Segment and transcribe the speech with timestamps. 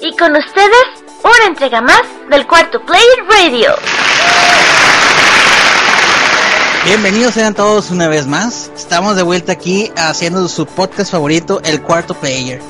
[0.00, 0.86] Y con ustedes,
[1.24, 3.74] una entrega más del Cuarto Player Radio.
[6.84, 8.70] Bienvenidos sean todos una vez más.
[8.76, 12.60] Estamos de vuelta aquí haciendo su podcast favorito, El Cuarto Player.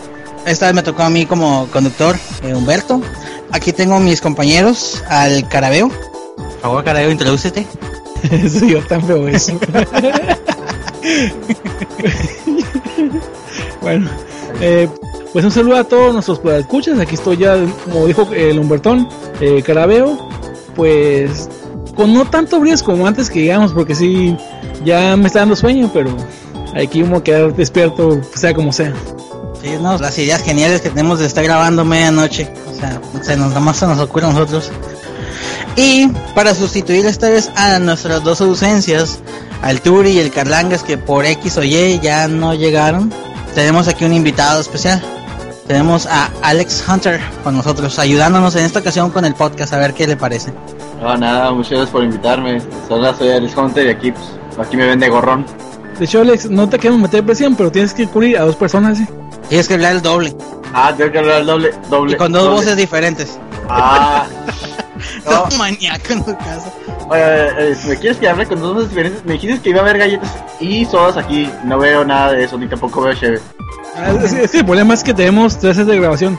[0.47, 3.03] Esta vez me tocó a mí como conductor, eh, Humberto.
[3.53, 5.91] Aquí tengo mis compañeros, al Carabeo.
[5.91, 7.67] Por favor, Carabeo, introdúcete.
[8.49, 9.53] Soy yo tan feo eso.
[13.83, 14.09] bueno,
[14.63, 14.89] eh,
[15.33, 16.99] pues un saludo a todos nuestros escuchas.
[16.99, 19.09] Aquí estoy ya, como dijo el Humbertón,
[19.41, 20.29] eh, Carabeo.
[20.75, 21.49] Pues
[21.97, 24.37] con no tanto brillo como antes que llegamos, porque sí,
[24.85, 26.17] ya me está dando sueño, pero
[26.75, 28.93] aquí como quedar despierto, sea como sea.
[29.61, 32.49] Sí, no, las ideas geniales que tenemos de estar grabando medianoche.
[32.71, 34.71] O sea, se nos da más se nos ocurre a nosotros.
[35.75, 39.19] Y para sustituir esta vez a nuestras dos ausencias,
[39.63, 43.13] al Turi y el Carlangas, que por X o Y ya no llegaron,
[43.55, 45.03] tenemos aquí un invitado especial.
[45.69, 49.93] Tenemos a Alex Hunter con nosotros, ayudándonos en esta ocasión con el podcast, a ver
[49.93, 50.51] qué le parece.
[51.03, 52.61] No, nada, muchas gracias por invitarme.
[52.89, 55.45] Solo soy Alex Hunter y aquí, pues, aquí me ven de gorrón.
[55.99, 58.97] De hecho, Alex, no te queremos meter presión, pero tienes que cubrir a dos personas,
[58.97, 59.07] ¿sí?
[59.51, 60.35] Tienes que hablar el doble.
[60.73, 62.15] Ah, tengo que hablar el doble, doble.
[62.15, 62.57] Y con dos doble.
[62.57, 63.39] voces diferentes.
[63.69, 64.25] Ah,
[65.25, 66.73] No, maníaco en tu caso.
[67.09, 69.83] Oye, eh, si me quieres que hable con dos diferentes, me dijiste que iba a
[69.83, 71.49] haber galletas y sodas aquí.
[71.65, 73.41] No veo nada de eso, ni tampoco veo cheve.
[73.97, 76.39] Ah, es, el problema es que tenemos tres sets de grabación.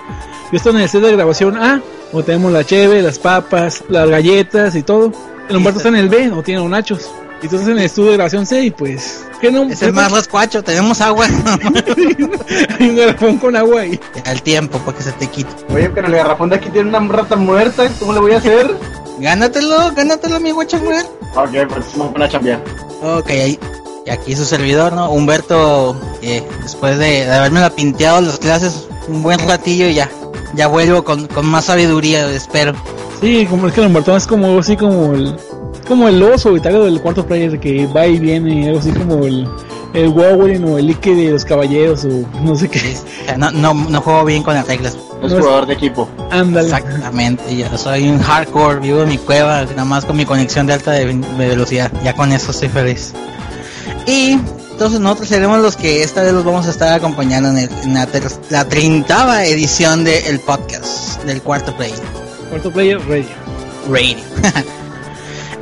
[0.51, 4.09] Yo estoy en el set de grabación A, donde tenemos la cheve, las papas, las
[4.09, 5.11] galletas y todo.
[5.49, 7.09] El Humberto está en el B, donde tiene los nachos.
[7.41, 9.25] Y estás en el estudio de grabación C y pues...
[9.39, 9.63] ¿Qué no?
[9.63, 11.25] Es el más rascuacho, tenemos agua.
[12.79, 13.99] Hay un garrafón con agua ahí.
[14.25, 15.49] Al tiempo, para que se te quite.
[15.73, 18.75] Oye, pero el garrafón de aquí tiene una rata muerta, ¿cómo le voy a hacer?
[19.19, 20.99] Gánatelo, gánatelo, mi guacha, güey.
[21.35, 22.61] ok, pues me voy a chambear.
[23.01, 23.59] Ok, ahí.
[24.05, 25.09] Y aquí su servidor, ¿no?
[25.09, 30.09] Humberto, eh, después de, de haberme la pinteado las clases un buen ratillo, ya.
[30.53, 32.73] Ya vuelvo con, con más sabiduría, espero.
[33.21, 35.35] Sí, como es que el Humberto es como así como el...
[35.89, 39.25] Como el oso y tal del cuarto player que va y viene, algo así como
[39.25, 39.45] el...
[39.91, 42.09] El Wolverine o el Ike de los caballeros o
[42.43, 42.79] no sé qué.
[43.25, 44.95] Sea, no, no, no juego bien con las reglas.
[45.19, 46.07] No es No es- jugador de equipo.
[46.29, 46.67] Ándale.
[46.67, 50.73] Exactamente, ya soy un hardcore, vivo en mi cueva, nada más con mi conexión de
[50.73, 51.91] alta de, de velocidad.
[52.03, 53.13] Ya con eso estoy feliz.
[54.05, 54.37] Y
[54.73, 57.95] entonces nosotros seremos los que esta vez los vamos a estar acompañando en, el- en
[57.95, 61.93] la, ter- la trintava edición del podcast del cuarto play
[62.51, 63.25] Cuarto player, radio.
[63.89, 64.17] radio.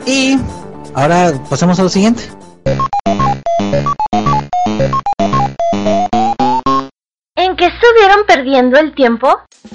[0.07, 0.39] y
[0.93, 2.23] ahora pasamos a lo siguiente.
[7.35, 9.27] ¿En qué estuvieron perdiendo el tiempo?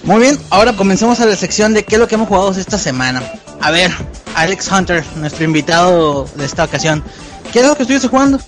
[0.04, 2.78] Muy bien, ahora comencemos a la sección de qué es lo que hemos jugado esta
[2.78, 3.22] semana.
[3.60, 3.90] A ver,
[4.34, 7.04] Alex Hunter, nuestro invitado de esta ocasión,
[7.52, 8.40] ¿qué es lo que estuviste jugando?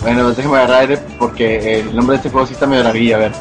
[0.00, 3.18] Bueno, déjame agarrar aire porque el nombre de este juego sí está medio larguillo, a
[3.18, 3.32] ver.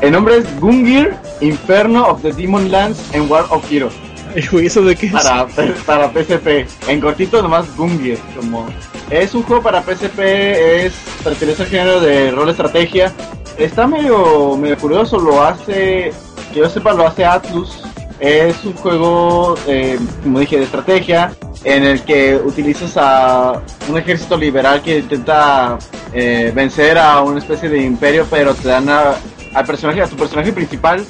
[0.00, 4.07] El nombre es Gungear Inferno of the Demon Lands and War of Heroes.
[4.52, 5.12] Güey, ¿eso de qué es?
[5.12, 5.46] Para,
[5.86, 6.66] para PSP.
[6.88, 8.18] En cortito nomás Gungear.
[8.36, 8.66] Como...
[9.10, 10.92] Es un juego para PSP, es
[11.24, 13.12] pertenece al género de rol estrategia.
[13.56, 16.12] Está medio, medio curioso, lo hace,
[16.52, 17.82] que yo sepa, lo hace Atlus.
[18.20, 21.32] Es un juego, eh, como dije, de estrategia,
[21.64, 25.78] en el que utilizas a un ejército liberal que intenta
[26.12, 29.14] eh, vencer a una especie de imperio, pero te dan a,
[29.54, 31.04] al personaje, a tu personaje principal,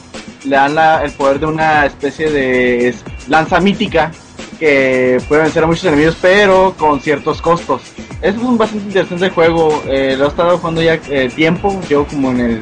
[0.49, 2.95] le dan la- el poder de una especie de
[3.29, 4.11] lanza mítica
[4.59, 7.83] que puede vencer a muchos enemigos, pero con ciertos costos.
[8.21, 9.83] Es un bastante interesante juego.
[9.87, 11.81] eh, lo he estado jugando ya eh, tiempo.
[11.89, 12.61] Yo como en el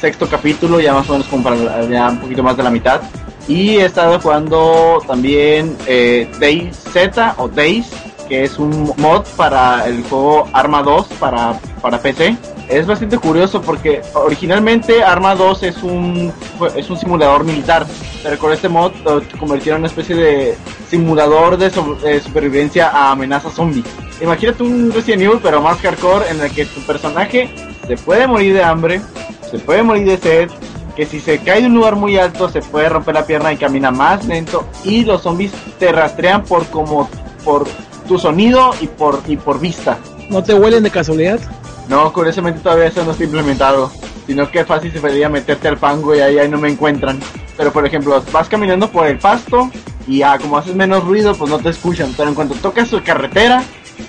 [0.00, 3.02] sexto capítulo, ya más o menos como para ya un poquito más de la mitad.
[3.48, 7.90] Y he estado jugando también eh, Days Z o Days,
[8.28, 12.36] que es un mod para el juego Arma 2 para, para PC.
[12.68, 16.32] Es bastante curioso porque originalmente Arma 2 es un,
[16.74, 17.86] es un simulador militar,
[18.22, 20.56] pero con este mod lo convirtieron en una especie de
[20.88, 21.70] simulador de,
[22.02, 23.84] de supervivencia a amenazas zombies.
[24.20, 27.52] Imagínate un Resident Evil, pero más hardcore, en el que tu personaje
[27.86, 29.02] se puede morir de hambre,
[29.50, 30.50] se puede morir de sed,
[30.96, 33.56] que si se cae de un lugar muy alto se puede romper la pierna y
[33.56, 37.08] camina más lento, y los zombies te rastrean por como
[37.44, 37.64] por
[38.06, 39.98] tu sonido y por y por vista.
[40.30, 41.40] ¿No te huelen de casualidad?
[41.88, 43.90] No, curiosamente todavía eso no está implementado.
[44.26, 47.18] sino que fácil se podría meterte al fango y ahí, no me encuentran.
[47.56, 49.70] Pero por ejemplo, vas caminando por el pasto
[50.06, 52.14] y ya como haces menos ruido, pues no te escuchan.
[52.16, 53.62] Pero en cuanto tocas su carretera,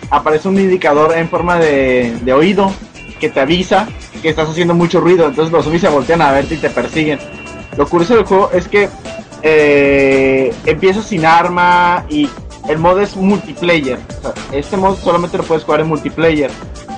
[0.09, 2.71] aparece un indicador en forma de, oído
[3.19, 3.87] que te avisa
[4.21, 5.27] que estás haciendo mucho ruido.
[5.27, 7.19] Entonces los zombies se voltean a verte y te persiguen.
[7.75, 8.89] Lo curioso del juego es que
[9.41, 12.29] eh, empiezas sin arma y
[12.69, 13.99] el modo es multiplayer.
[14.51, 16.51] Este modo solamente lo puedes jugar en multiplayer.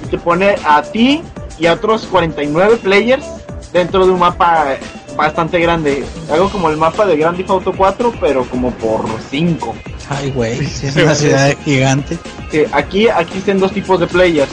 [0.10, 1.22] Te pone a ti
[1.58, 3.26] y a otros 49 players
[3.72, 4.78] dentro de un mapa
[5.16, 6.04] bastante grande.
[6.32, 9.76] Algo como el mapa de Grand Theft Auto 4, pero como por 5.
[10.10, 12.18] Ay, güey, sí, es una ciudad gigante.
[12.52, 14.52] Sí, aquí, aquí existen dos tipos de players.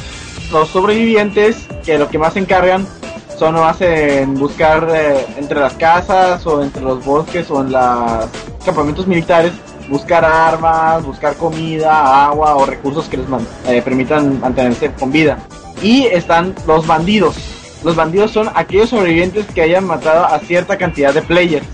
[0.51, 2.87] Los sobrevivientes, que lo que más se encargan
[3.39, 8.27] son más en buscar eh, entre las casas o entre los bosques o en los
[8.65, 9.53] campamentos militares,
[9.93, 13.27] buscar armas, buscar comida, agua o recursos que les
[13.69, 15.39] eh, permitan mantenerse con vida.
[15.83, 17.37] Y están los bandidos.
[17.85, 21.67] Los bandidos son aquellos sobrevivientes que hayan matado a cierta cantidad de players.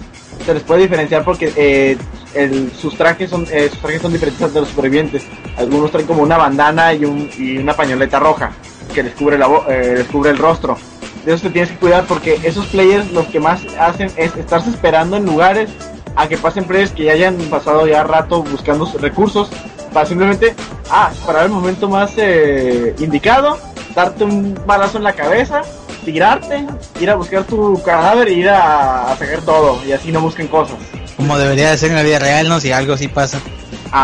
[0.44, 1.96] Se les puede diferenciar porque eh,
[2.34, 5.22] el- sus trajes son eh, sus trajes son diferentes de los sobrevivientes.
[5.56, 8.50] Algunos traen como una bandana y, un, y una pañoleta roja
[8.94, 10.76] que les cubre, la, eh, les cubre el rostro.
[11.24, 14.70] De eso te tienes que cuidar porque esos players los que más hacen es estarse
[14.70, 15.70] esperando en lugares
[16.18, 19.48] a que pasen players que ya hayan pasado ya rato buscando recursos
[19.92, 20.54] para simplemente,
[20.90, 23.56] ah, para el momento más eh, indicado,
[23.94, 25.62] darte un balazo en la cabeza,
[26.04, 26.66] tirarte,
[27.00, 30.48] ir a buscar tu cadáver y ir a, a sacar todo y así no busquen
[30.48, 30.76] cosas.
[31.16, 32.58] Como debería de ser en la vida real, ¿no?
[32.58, 33.38] Si algo así pasa.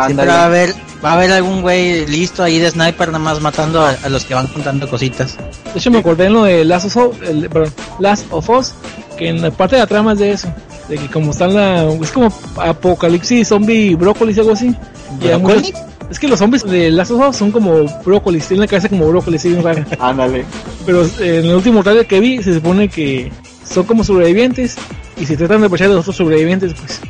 [0.06, 3.40] Siempre va a haber, va a haber algún güey listo ahí de sniper nada más
[3.40, 5.36] matando a, a los que van contando cositas.
[5.72, 8.72] De hecho, me acordé en lo de Last of, Us, el- perdón, Last of Us,
[9.16, 10.48] que en la parte de la trama es de eso.
[10.88, 11.84] De que como están la.
[12.02, 14.74] Es como apocalipsis, zombie, brócolis, algo así.
[15.20, 15.72] ¿Brócoli?
[16.10, 19.08] es que los zombies de Last of Us son como brócolis, tienen la cabeza como
[19.08, 19.86] brócolis, sí, bien rara.
[19.98, 20.44] Ándale.
[20.84, 23.32] Pero eh, en el último trailer que vi, se supone que
[23.66, 24.76] son como sobrevivientes
[25.18, 27.00] y se tratan de aprovechar de los otros sobrevivientes, pues.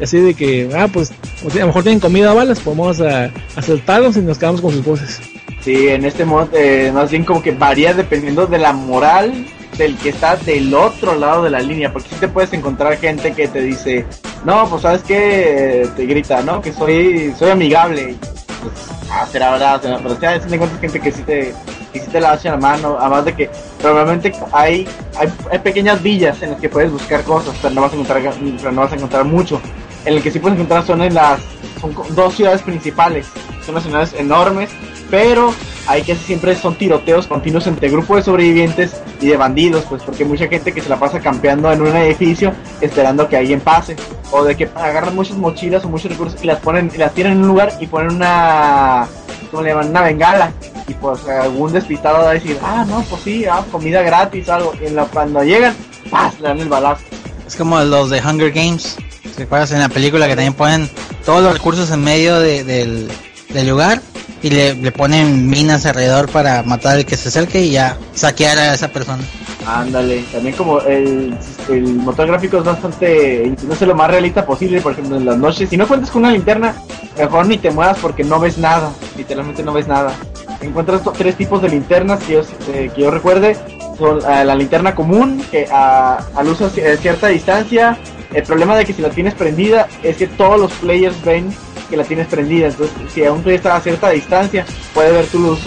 [0.00, 4.16] Así de que, ah, pues, a lo mejor tienen comida a balas, podemos a, asaltarlos
[4.16, 5.20] y nos quedamos con sus voces.
[5.60, 9.46] Sí, en este modo eh, más bien como que varía dependiendo de la moral
[9.78, 13.32] del que está del otro lado de la línea, porque si te puedes encontrar gente
[13.32, 14.04] que te dice,
[14.44, 16.60] no, pues sabes que te grita, ¿no?
[16.60, 18.16] Que soy soy amigable.
[18.60, 18.74] Pues,
[19.10, 21.54] ah, será verdad, pero si te encuentras gente que sí te
[21.92, 23.50] que sí te la hace a la mano, además de que
[23.80, 27.92] probablemente hay, hay hay pequeñas villas en las que puedes buscar cosas, pero no vas
[27.92, 28.22] a encontrar
[28.58, 29.60] pero no vas a encontrar mucho.
[30.04, 31.40] En el que sí puedes encontrar son en las
[31.80, 33.26] son dos ciudades principales,
[33.64, 34.70] son las ciudades enormes
[35.12, 35.52] pero
[35.88, 40.24] hay que siempre son tiroteos continuos entre grupos de sobrevivientes y de bandidos, pues porque
[40.24, 43.94] mucha gente que se la pasa campeando en un edificio esperando que alguien pase,
[44.30, 47.32] o de que agarran muchas mochilas o muchos recursos y las ponen y las tiran
[47.32, 49.06] en un lugar y ponen una
[49.50, 49.90] ¿cómo le llaman?
[49.90, 50.52] una bengala
[50.88, 54.72] y pues algún despistado va a decir, ah no, pues sí, ah, comida gratis algo,
[54.80, 55.74] y en la, cuando llegan,
[56.10, 56.40] ¡paz!
[56.40, 57.04] le dan el balazo.
[57.46, 58.96] Es como los de Hunger Games.
[59.36, 60.88] ¿Te acuerdas en la película que también ponen
[61.24, 63.08] todos los recursos en medio de- del,
[63.50, 64.00] del lugar?
[64.42, 68.58] Y le, le ponen minas alrededor para matar al que se acerque y ya saquear
[68.58, 69.22] a esa persona.
[69.64, 71.36] Ándale, también como el,
[71.68, 75.70] el motor gráfico es bastante, intentando lo más realista posible, por ejemplo en las noches,
[75.70, 76.74] si no cuentas con una linterna,
[77.16, 80.12] mejor ni te muevas porque no ves nada, literalmente no ves nada.
[80.60, 82.40] Encuentras tres tipos de linternas que yo,
[82.74, 83.56] eh, que yo recuerde,
[83.96, 87.96] son eh, la linterna común, que a, a luz a cierta distancia,
[88.34, 91.54] el problema de que si la tienes prendida es que todos los players ven
[91.90, 95.38] que la tienes prendida, entonces si un player está a cierta distancia, puede ver tu
[95.38, 95.60] luz,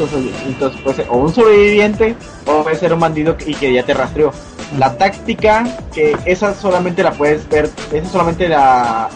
[0.48, 2.16] entonces puede o un sobreviviente
[2.48, 4.32] o puede ser un bandido y que ya te rastreó.
[4.80, 9.10] La táctica, que esa solamente la puedes ver, esa solamente la,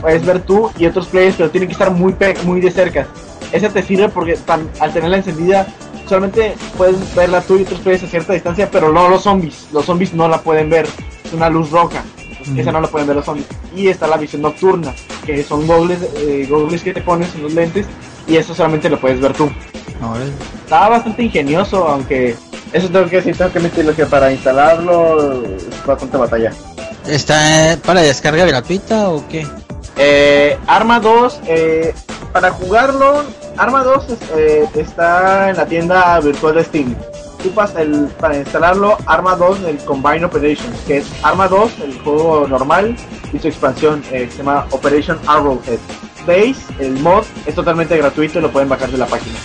[0.00, 3.06] puedes ver tú y otros players, pero tienen que estar muy, muy de cerca.
[3.52, 4.36] Esa te sirve porque
[4.80, 5.64] al tenerla encendida,
[6.08, 9.68] solamente puedes verla tú y otros players a cierta distancia, pero no los zombies.
[9.72, 10.88] Los zombies no la pueden ver,
[11.24, 12.02] es una luz roja.
[12.56, 13.46] Esa no la pueden ver los zombies.
[13.74, 14.94] Y está la visión nocturna,
[15.26, 17.86] que son goggles, eh, goggles que te pones en los lentes
[18.26, 19.50] y eso solamente lo puedes ver tú.
[20.02, 20.30] Órale.
[20.64, 22.36] Estaba bastante ingenioso, aunque
[22.72, 26.52] eso tengo que decir, tengo que admitirlo que para instalarlo es bastante batalla.
[27.06, 29.46] ¿Está para descarga gratuita o qué?
[29.96, 31.94] Eh, Arma 2, eh,
[32.32, 33.24] para jugarlo,
[33.56, 36.94] Arma 2 es- eh, está en la tienda virtual de Steam.
[37.76, 42.96] El, para instalarlo, Arma 2 el Combine Operations, que es Arma 2, el juego normal,
[43.32, 45.78] y su expansión eh, se llama Operation Arrowhead.
[46.26, 49.36] Base, el mod, es totalmente gratuito y lo pueden bajar de la página.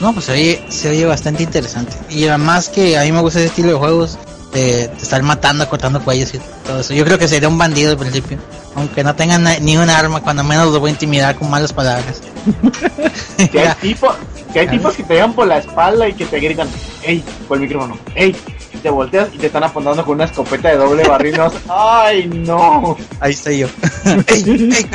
[0.00, 1.92] No, pues se oye, se oye bastante interesante.
[2.10, 4.18] Y además que a mí me gusta ese estilo de juegos
[4.52, 6.92] de, de estar matando, cortando cuellos y todo eso.
[6.94, 8.38] Yo creo que sería un bandido al principio.
[8.74, 11.72] Aunque no tenga na- ni un arma, cuando menos lo voy a intimidar con malas
[11.72, 12.20] palabras.
[13.52, 13.74] Ya.
[13.76, 14.08] tipo,
[14.52, 16.68] que hay tipos que te llegan por la espalda y que te gritan,
[17.02, 18.36] hey, por el micrófono, hey,
[18.82, 21.52] te volteas y te están apuntando con una escopeta de doble barrinos.
[21.68, 22.96] ¡Ay, no!
[23.20, 23.68] Ahí estoy yo.
[24.26, 24.86] ¡Ey, ey,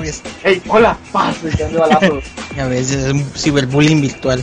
[0.00, 0.96] ves, ¡Ey, hola!
[1.12, 1.36] ¡Paz!
[1.44, 2.24] Y te balazos.
[2.56, 4.42] ya ves, es un ciberbullying virtual.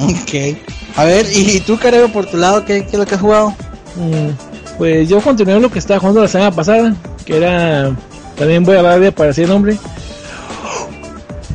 [0.00, 0.56] Ok.
[0.96, 3.50] A ver, ¿y tú, carabeo, por tu lado, qué, qué es lo que has jugado?
[3.96, 4.30] Mm,
[4.78, 7.94] Pues yo continué lo que estaba jugando la semana pasada, que era.
[8.36, 9.76] También voy a hablar de para decir nombre.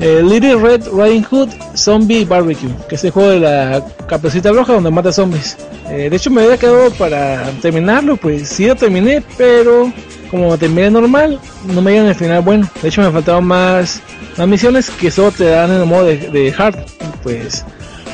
[0.01, 4.73] Eh, Little Red Riding Hood Zombie Barbecue, que es el juego de la caperucita roja
[4.73, 5.55] donde mata zombies.
[5.89, 9.93] Eh, de hecho, me había quedado para terminarlo, pues sí lo terminé, pero
[10.31, 12.67] como terminé normal, no me dieron el final bueno.
[12.81, 14.01] De hecho, me faltaban más,
[14.37, 16.77] más misiones que solo te dan en el modo de, de hard.
[17.21, 17.63] Pues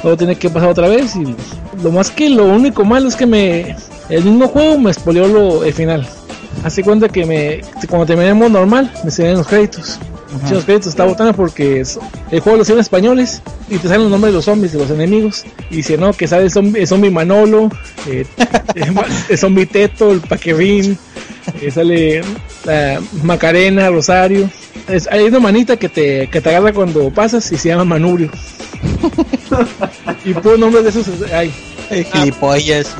[0.03, 1.15] luego tiene que pasar otra vez.
[1.15, 1.35] Y
[1.81, 3.77] lo más que lo único malo es que me
[4.09, 6.07] el mismo juego me spoileó lo, el final.
[6.63, 9.99] Hace cuenta que me cuando terminé el modo normal, me salían los créditos.
[10.45, 11.83] Sí, los créditos está botando porque
[12.31, 14.89] el juego lo hicieron españoles y te salen los nombres de los zombies, de los
[14.91, 15.45] enemigos.
[15.69, 17.69] Y dice, no, que sale el zombie, Manolo,
[18.07, 18.25] eh,
[19.29, 20.97] el zombie Teto, el Paquerín,
[21.61, 22.21] eh, sale
[22.65, 24.49] la Macarena, Rosario.
[25.11, 28.29] Hay una manita que te, que te agarra cuando pasas y se llama Manubrio.
[30.25, 31.53] y puros nombres de esos hay.
[31.89, 32.95] Gilipollas.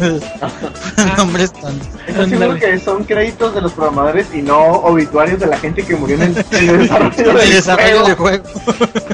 [1.16, 1.88] Nombres tontos.
[2.06, 2.60] Estoy seguro Ándale.
[2.60, 6.22] que son créditos de los programadores y no obituarios de la gente que murió en
[6.22, 8.44] el, en el desarrollo del El desarrollo del juego.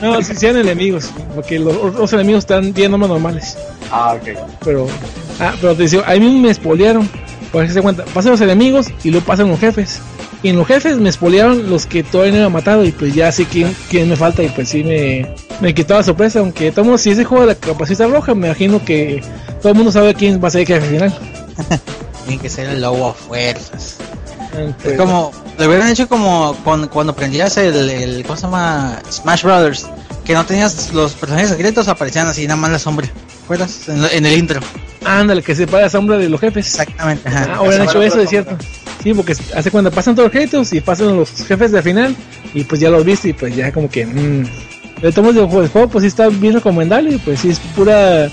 [0.00, 3.58] No, si sean enemigos, porque los, los enemigos están bien nombres normales.
[3.90, 4.38] Ah, ok.
[4.64, 4.86] Pero,
[5.40, 7.08] ah, pero te decía, a mí me espolearon.
[7.52, 10.00] Por se cuenta, pasan los enemigos y luego pasan los jefes.
[10.44, 12.84] Y en los jefes me espolearon los que todavía no había matado.
[12.84, 14.42] Y pues ya sé quién, quién me falta.
[14.42, 15.26] Y pues sí me,
[15.60, 16.38] me quitaba sorpresa.
[16.40, 19.22] Aunque tomo, si ese juego de la capacita roja, me imagino que
[19.62, 21.18] todo el mundo sabe quién va a ser el jefe final.
[22.26, 23.96] Tiene que ser el lobo a fuerzas.
[24.84, 29.00] Es como, lo hubieran hecho como con- cuando prendías el, el, ¿cómo se llama?
[29.10, 29.86] Smash Brothers.
[30.24, 33.08] Que no tenías los personajes secretos, aparecían así nada más la sombra.
[33.42, 33.88] ¿Recuerdas?
[33.88, 34.60] En, en el intro.
[35.04, 36.66] Ándale, que se la sombra de los jefes.
[36.66, 37.28] Exactamente.
[37.28, 37.54] Ajá.
[37.56, 38.56] Ah, hubieran hecho eso, es cierto.
[39.04, 42.16] Sí, porque hace cuando pasan todos los créditos y pasan los jefes de final
[42.54, 44.06] y pues ya los viste y pues ya como que...
[44.06, 44.44] Mmm.
[45.02, 48.30] De todos modos, el juego pues sí está bien recomendable, pues sí es pura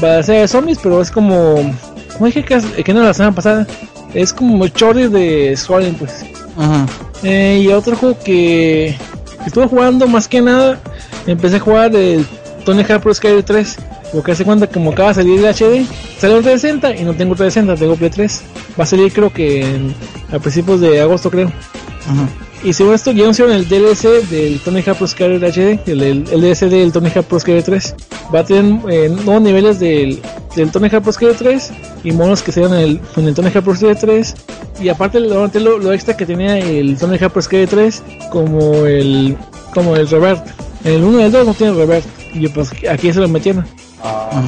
[0.00, 1.74] base de zombies, pero es como...
[2.12, 3.66] ¿Cómo dije que, que no la semana pasada?
[4.14, 6.24] Es como chorri de Swallen, pues.
[6.56, 6.86] Ujú.
[7.24, 8.96] Eh, y otro juego que,
[9.38, 10.78] que estuve jugando más que nada,
[11.26, 12.24] empecé a jugar el
[12.64, 13.76] Tony Hawk Pro Skater 3.
[14.12, 15.84] Porque hace cuenta como acaba de salir el HD,
[16.18, 18.42] salió el 360 y no tengo 360, tengo Play 3.
[18.78, 19.94] Va a salir creo que en-
[20.32, 21.46] a principios de agosto creo.
[21.48, 22.28] Ujú.
[22.68, 26.24] Y según esto ya anunciaron el DLC del Tony Hawk Pro Skater HD, el, el,
[26.32, 27.94] el DLC del Tony Hawk Pro Skater 3.
[28.34, 30.20] Va a tener eh, nuevos niveles del,
[30.56, 31.70] del Tony Hawk Pro Skater 3
[32.04, 34.34] y monos que sean el, en el Tony Hawk Pro Skater 3.
[34.80, 39.36] Y aparte lo, lo, extra que tenía el Tony Hawk Pro Skater 3 como el
[39.72, 40.44] como el revert.
[40.84, 42.06] En el 1 y el 2 no tiene revert.
[42.34, 43.64] Y pues aquí se lo metieron.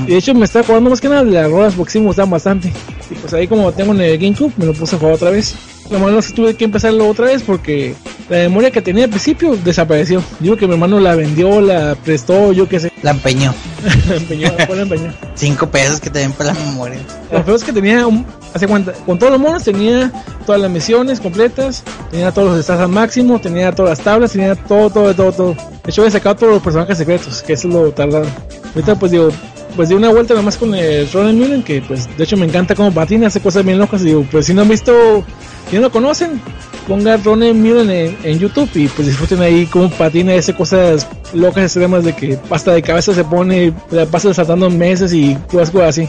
[0.06, 2.30] Y de hecho me está jugando más que nada las ruedas porque sí me gustan
[2.30, 2.72] bastante.
[3.10, 5.54] Y pues ahí como tengo en el GameCube me lo puse a jugar otra vez.
[5.90, 7.94] Lo malo es que tuve que empezarlo otra vez porque
[8.28, 10.22] la memoria que tenía al principio desapareció.
[10.38, 12.92] Digo que mi hermano la vendió, la prestó, yo qué sé.
[13.02, 13.54] La empeñó.
[14.08, 15.12] La empeñó, la empeñó.
[15.34, 16.98] Cinco pesos que te den para la memoria.
[17.30, 20.12] Lo peor es que tenía, un, hace cuenta, con todos los monos tenía
[20.46, 24.54] todas las misiones completas, tenía todos los stats al máximo, tenía todas las tablas, tenía
[24.54, 25.54] todo, todo, todo, todo.
[25.54, 28.26] De hecho, había sacado todos los personajes secretos, que eso es lo tardado.
[28.74, 29.30] Ahorita, pues digo,
[29.76, 32.74] pues di una vuelta nomás con el Ronan Mullen, que pues de hecho me encanta
[32.74, 34.02] cómo patina, hace cosas bien locas.
[34.02, 35.24] Y digo, pues si no han visto,
[35.70, 36.40] si no lo conocen,
[36.86, 42.04] ponga Ronan Mullen en, YouTube y pues disfruten ahí cómo patina, hace cosas locas extremas
[42.04, 46.08] de que hasta de cabeza se pone, la pasa saltando meses y cosas así.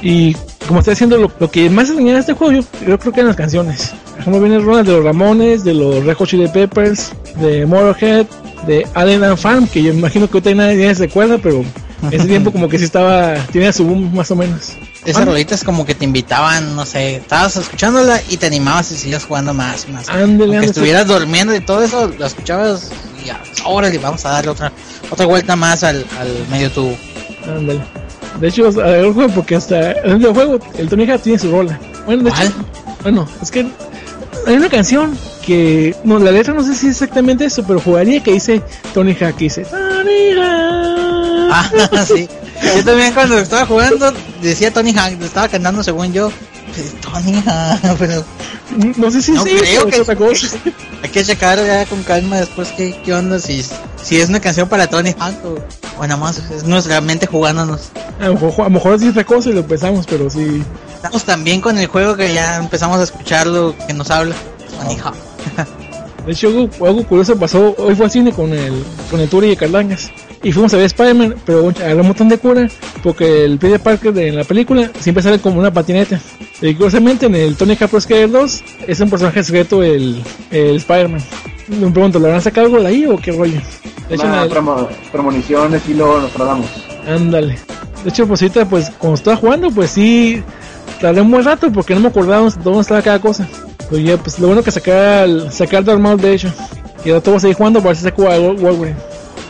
[0.00, 3.20] Y como estoy haciendo lo, lo que más enseñaba este juego, yo, yo creo que
[3.20, 3.92] eran las canciones.
[4.10, 8.26] Por ejemplo, viene Ronald de los Ramones, de los Red Hot Chili Peppers, de Motorhead,
[8.66, 11.64] de Allen and Farm, que yo imagino que ahorita nadie se acuerda, pero
[12.02, 14.72] en ese tiempo como que sí estaba, tenía su boom más o menos.
[15.04, 15.24] Esa Ah.
[15.26, 19.24] rolita es como que te invitaban, no sé, estabas escuchándola y te animabas y sigues
[19.24, 20.08] jugando más y más.
[20.08, 20.66] Ándale, ándale.
[20.66, 22.90] estuvieras durmiendo y todo eso, lo escuchabas
[23.22, 24.72] y ya, órale, vamos a darle otra
[25.10, 26.96] otra vuelta más al, al medio tubo.
[27.46, 27.80] Ándale.
[28.40, 31.78] De hecho, el juego porque hasta en el juego el Tony Hawk tiene su rola.
[32.04, 32.46] Bueno, de ¿Cuál?
[32.46, 32.56] hecho,
[33.02, 33.66] bueno, es que
[34.46, 38.22] hay una canción que, no, la letra no sé si es exactamente eso, pero jugaría
[38.22, 38.62] que dice
[38.92, 41.50] Tony Hawk, que dice Tony Hawk.
[41.50, 41.70] Ah,
[42.06, 42.28] sí.
[42.76, 44.12] Yo también cuando estaba jugando
[44.42, 46.30] decía Tony Hawk, lo estaba cantando según yo.
[47.00, 48.24] Tony Hawk, pero
[48.96, 50.48] No sé si No sí, creo que- es otra cosa.
[51.02, 53.64] hay que checar ya con calma después qué, qué onda, si,
[54.02, 55.54] si es una canción para Tony Hawk o,
[55.98, 57.90] o nada más es nuestra mente jugándonos.
[58.20, 60.62] A lo mejor, a lo mejor sí es otra cosa y lo empezamos, pero sí.
[60.94, 64.34] Estamos también con el juego que ya empezamos a escuchar lo que nos habla.
[64.80, 65.14] Tony Hawk.
[66.26, 67.74] De hecho, algo, algo curioso pasó.
[67.76, 70.10] Hoy fue al cine con el, con el Turi y Carlangas.
[70.44, 72.68] Y fuimos a ver Spider-Man, pero agarró un montón de cura
[73.02, 76.20] porque el Peter Parker de, en la película siempre sale como una patineta.
[76.62, 81.20] Y curiosamente en el Tony Skater 2 es un personaje secreto el, el Spider-Man.
[81.68, 83.58] Me pregunto, ¿le habrán sacado algo de ahí o qué rollo?
[84.08, 86.68] De hecho, Una promo- premonición estilo Nostradamus.
[87.08, 87.58] Ándale.
[88.02, 90.42] De hecho, pues ahorita, pues cuando estaba jugando, pues sí,
[91.00, 93.48] tardé un buen rato porque no me acordaba dónde estaba cada cosa.
[93.88, 96.52] Pues ya, pues lo bueno que sacar el, sacar Maul, de hecho.
[97.02, 98.96] Y ahora todo seguir jugando para ver si saco a Wol- Wolverine.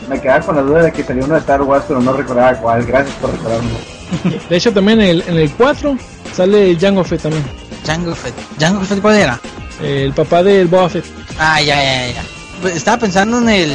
[0.09, 2.53] Me quedaba con la duda de que salió uno de Star Wars, pero no recordaba
[2.57, 2.85] cuál.
[2.85, 3.69] Gracias por recordarme.
[4.49, 5.97] De hecho, también en el, en el 4
[6.33, 7.43] sale Jango Fett también.
[7.85, 8.33] Jango Fett.
[8.59, 9.39] ¿Jango Fett cuál era?
[9.81, 11.05] El papá del Boba Fett.
[11.39, 12.23] Ah, ya, ya, ya.
[12.61, 13.71] Pues, Estaba pensando en el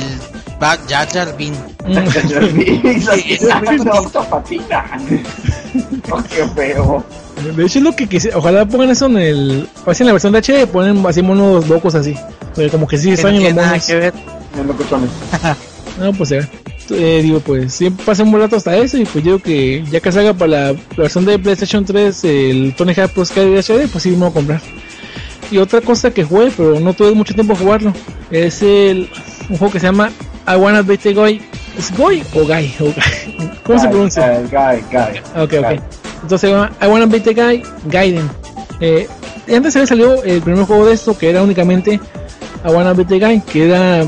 [0.60, 1.58] Jar Jar Binks.
[1.86, 1.94] Mm.
[6.12, 7.04] Oh, qué feo.
[7.56, 8.34] De hecho, es lo que quise.
[8.34, 9.68] Ojalá pongan eso en el.
[9.86, 12.16] Así en la versión de HD, ponen así monos locos así.
[12.54, 13.86] Porque como que sí extrañan los nada monos.
[13.86, 14.12] que ver.
[14.66, 15.10] Locochones.
[16.00, 16.48] No, pues ya.
[16.90, 18.96] Eh, digo, pues siempre pasa un buen rato hasta eso.
[18.98, 22.94] Y pues digo que ya que salga para la, versión de PlayStation 3 el Tony
[22.94, 24.60] Hawk Pro Skater HD, pues sí, me voy a comprar.
[25.50, 27.92] Y otra cosa que jugué, pero no tuve mucho tiempo a jugarlo,
[28.30, 29.10] es el
[29.48, 30.10] un juego que se llama
[30.46, 31.42] I Wanna Be the Guy.
[31.76, 32.72] ¿Es Guy o Guy?
[32.80, 33.50] O Guy?
[33.64, 34.32] ¿Cómo se pronuncia?
[34.40, 35.20] eh, Guy, Guy.
[35.34, 35.58] Ah, Ok, Guy.
[35.58, 35.82] ok.
[36.22, 38.28] Entonces se llama I Wanna Be the Guy Gaiden.
[38.80, 39.06] Eh,
[39.54, 41.94] antes había salido el primer juego de esto que era únicamente
[42.64, 44.04] I Wanna Be the Guy, que era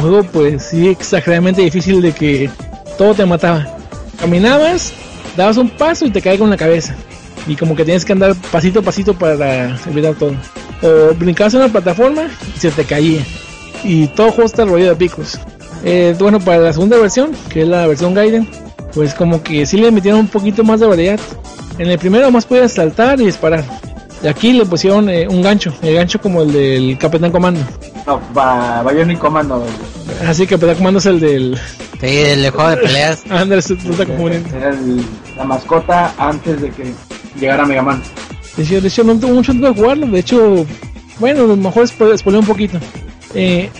[0.00, 2.50] juego pues sí exageradamente difícil de que
[2.98, 3.66] todo te mataba.
[4.18, 4.92] Caminabas,
[5.36, 6.94] dabas un paso y te caía con la cabeza.
[7.46, 10.34] Y como que tienes que andar pasito a pasito para evitar todo.
[10.82, 13.24] O brincabas en una plataforma y se te caía.
[13.82, 15.38] Y todo juego está rodeado de picos.
[15.84, 18.46] Eh, bueno, para la segunda versión, que es la versión Gaiden,
[18.94, 21.20] pues como que sí le metieron un poquito más de variedad.
[21.78, 23.64] En el primero más podías saltar y disparar.
[24.22, 27.60] Y aquí le pusieron eh, un gancho, el gancho como el del Capitán Comando.
[28.06, 29.64] No, va, Bionic Commando.
[30.26, 31.58] Así que Capitán Comando es el del...
[32.00, 33.22] Sí, el juego de peleas.
[33.30, 34.56] Andrés, se está confundiendo.
[34.56, 34.74] Era
[35.36, 36.92] la mascota antes de que
[37.38, 38.02] llegara Mega Man.
[38.56, 40.06] De hecho, de hecho, no tuve mucho tiempo de jugarlo.
[40.06, 40.66] De hecho,
[41.18, 42.78] bueno, a lo mejor spo- spoileo un poquito.
[43.34, 43.70] Eh,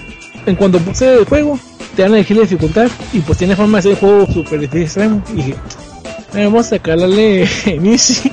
[0.46, 1.58] en cuanto puse el juego,
[1.96, 2.88] te dan a elegir la dificultad.
[3.14, 5.22] Y pues tiene forma de ser un juego super difícil extremo.
[5.32, 5.54] Y dije,
[6.32, 8.30] "Bueno, vamos a sacarle en Easy.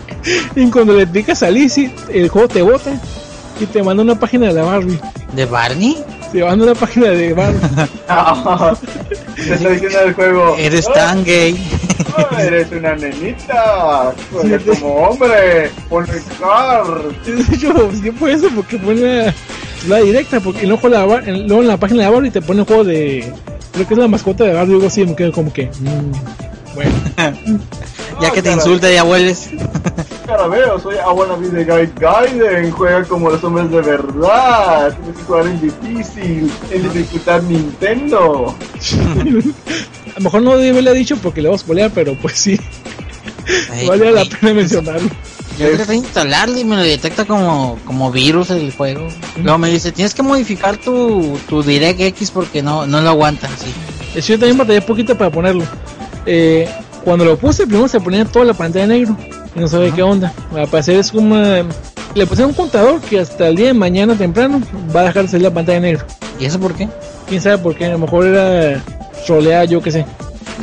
[0.56, 2.92] y cuando le picas al Easy, el juego te bota.
[3.60, 4.98] Y te manda una página de la Barbie.
[5.34, 5.96] ¿De Barney?
[6.32, 7.58] Te manda una página de Barbie.
[9.36, 10.56] Te está diciendo el juego.
[10.58, 11.56] Eres "Ah, tan gay.
[12.16, 14.12] ah, eres una nenita.
[14.32, 15.70] Juega como hombre.
[15.88, 16.84] Ponle car.
[17.26, 19.34] de hecho, sí fue eso porque fue la,
[19.88, 20.40] la directa.
[20.40, 22.84] Porque luego, la, Bar- en- luego en la página de Barbie te pone un juego
[22.84, 23.32] de.
[23.72, 25.04] Creo que es la mascota de Barbie o algo así.
[25.04, 25.66] Me quedo como que.
[25.66, 26.92] mm, bueno.
[28.20, 29.48] Ya que te insulta, ya vuelves.
[30.26, 32.70] Cara, veo, soy I wanna be the guy Gaiden.
[32.70, 34.96] Juega como los hombres de verdad.
[34.96, 36.50] Tienes que jugar en difícil.
[36.70, 38.54] En dificultad Nintendo.
[40.14, 42.58] A lo mejor no debe haberle dicho porque le vamos a spoilear, pero pues sí.
[43.70, 45.10] Ay, Vale la pena mencionarlo.
[45.58, 49.06] Yo traté de instalarlo y me lo detecta como, como virus el juego.
[49.36, 54.20] Luego me dice, tienes que modificar tu, tu DirectX porque no, no lo aguanta así.
[54.20, 55.64] Yo también batallé poquito para ponerlo.
[56.26, 56.68] Eh,
[57.04, 59.16] cuando lo puse, primero se ponía toda la pantalla negro.
[59.56, 60.32] Y no sabía qué onda.
[60.54, 61.34] Al parecer es como.
[61.34, 61.64] una-
[62.14, 64.60] Le puse un contador que hasta el día de mañana temprano
[64.94, 66.06] va a dejar de salir la pantalla negra.
[66.38, 66.88] ¿Y eso por qué?
[67.28, 68.82] quién sabe por qué, a lo mejor era
[69.26, 70.04] troleada, yo qué sé.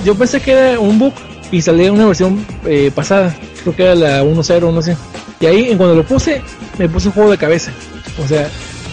[0.06, 1.14] Yo pensé que era un bug
[1.52, 4.96] y salía una versión eh, pasada, creo que era la 1.0, no sé.
[5.40, 6.42] Y ahí, en cuando lo puse,
[6.78, 7.72] me puse un juego de cabeza.
[8.24, 8.48] O sea,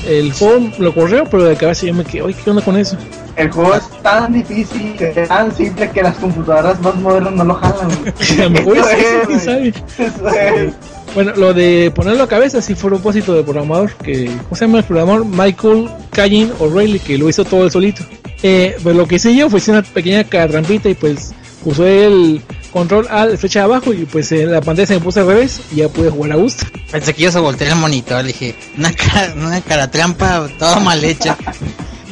[0.08, 2.96] el juego lo corrió, pero de cabeza yo me quedé, oye, ¿qué onda con eso?
[3.38, 4.96] El juego es tan difícil,
[5.28, 7.90] tan simple que las computadoras más modernas no lo jalan.
[8.40, 9.68] A lo mejor sabe.
[9.98, 10.74] Eso es.
[11.14, 14.78] Bueno, lo de ponerlo a cabeza sí fue propósito del programador, que, ¿cómo se llama
[14.78, 15.24] el programador?
[15.24, 18.04] Michael Cayin O'Reilly, que lo hizo todo él solito.
[18.42, 21.32] Eh, pues lo que hice yo fue hacer una pequeña trampita y pues
[21.64, 25.00] usé el control A de flecha de abajo y pues en la pantalla se me
[25.00, 26.66] puso al revés y ya pude jugar a gusto.
[26.90, 30.80] Pensé que ibas a voltear el monitor, le dije, una cara, una cara trampa toda
[30.80, 31.36] mal hecha.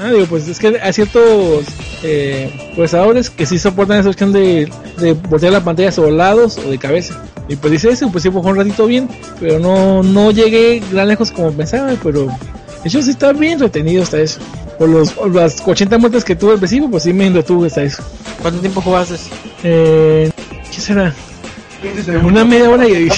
[0.00, 1.64] Ah, digo, pues es que hay ciertos
[2.02, 6.70] eh, procesadores que sí soportan esa opción de, de voltear la pantalla sobre lados o
[6.70, 7.22] de cabeza.
[7.48, 9.08] Y pues dice eso, pues sí fue un ratito bien,
[9.40, 14.02] pero no, no llegué tan lejos como pensaba, pero de hecho sí estaba bien retenido
[14.02, 14.40] hasta eso.
[14.78, 17.82] Por los, por las 80 muertes que tuve al principio, pues sí me entretuve hasta
[17.82, 18.02] eso.
[18.42, 19.16] ¿Cuánto tiempo jugaste?
[19.62, 20.30] Eh,
[20.74, 21.14] ¿Qué será?
[21.80, 22.30] 15 segundos.
[22.32, 23.08] Una media hora y...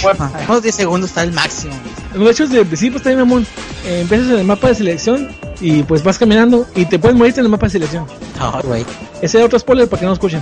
[0.48, 1.74] Unos 10 segundos está el máximo.
[2.14, 3.46] De hecho, desde el principio está bien, mamón.
[3.86, 5.28] Eh, empiezas en el mapa de selección
[5.60, 8.06] y pues vas caminando y te puedes morirte en el mapa de selección.
[8.38, 8.84] No, güey.
[9.22, 10.40] Ese es otro spoiler para que no escuchen.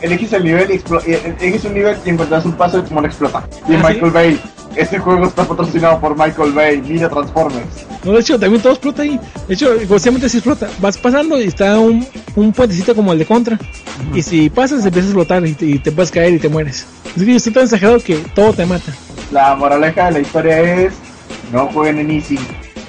[0.00, 0.74] Eliges el nivel y
[1.10, 3.46] y- eliges un nivel y encuentras un paso y como no explota.
[3.68, 4.40] Y Ah, Michael Bay.
[4.76, 7.64] Ese juego está patrocinado por Michael Bay, mira Transformers.
[8.02, 9.20] No, de hecho, también todo explota ahí.
[9.46, 10.68] De hecho, constantemente se explota.
[10.80, 13.56] Vas pasando y está un, un puentecito como el de contra.
[14.12, 16.86] Y si pasas, empieza a explotar y te, y te puedes caer y te mueres.
[17.16, 18.92] Es que estoy tan exagerado que todo te mata.
[19.30, 20.92] La moraleja de la historia es:
[21.52, 22.38] no jueguen en Easy.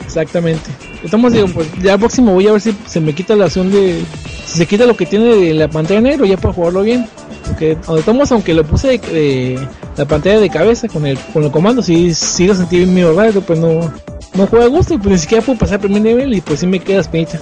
[0.03, 0.71] Exactamente.
[1.05, 4.03] Estamos, digo, pues ya próximo voy a ver si se me quita la opción de.
[4.45, 7.07] Si se quita lo que tiene de la pantalla negro, ya puedo jugarlo bien.
[7.47, 11.43] Porque donde estamos, aunque lo puse de, de la pantalla de cabeza con el, con
[11.43, 13.93] el comando, sí, sí lo sentí bien medio raro, pues no,
[14.33, 16.67] no juega a gusto, pues ni siquiera puedo pasar el primer nivel y pues sí
[16.67, 17.39] me queda espinita.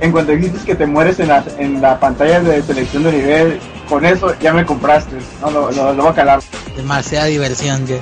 [0.00, 3.58] En cuanto dijiste que te mueres en la, en la pantalla de selección de nivel,
[3.88, 5.16] con eso ya me compraste.
[5.40, 6.40] No, lo, lo, lo voy a calar.
[6.76, 7.96] Demasiada diversión, ya.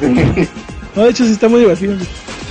[0.00, 0.48] Sí.
[0.94, 1.94] No, de hecho sí está muy divertido.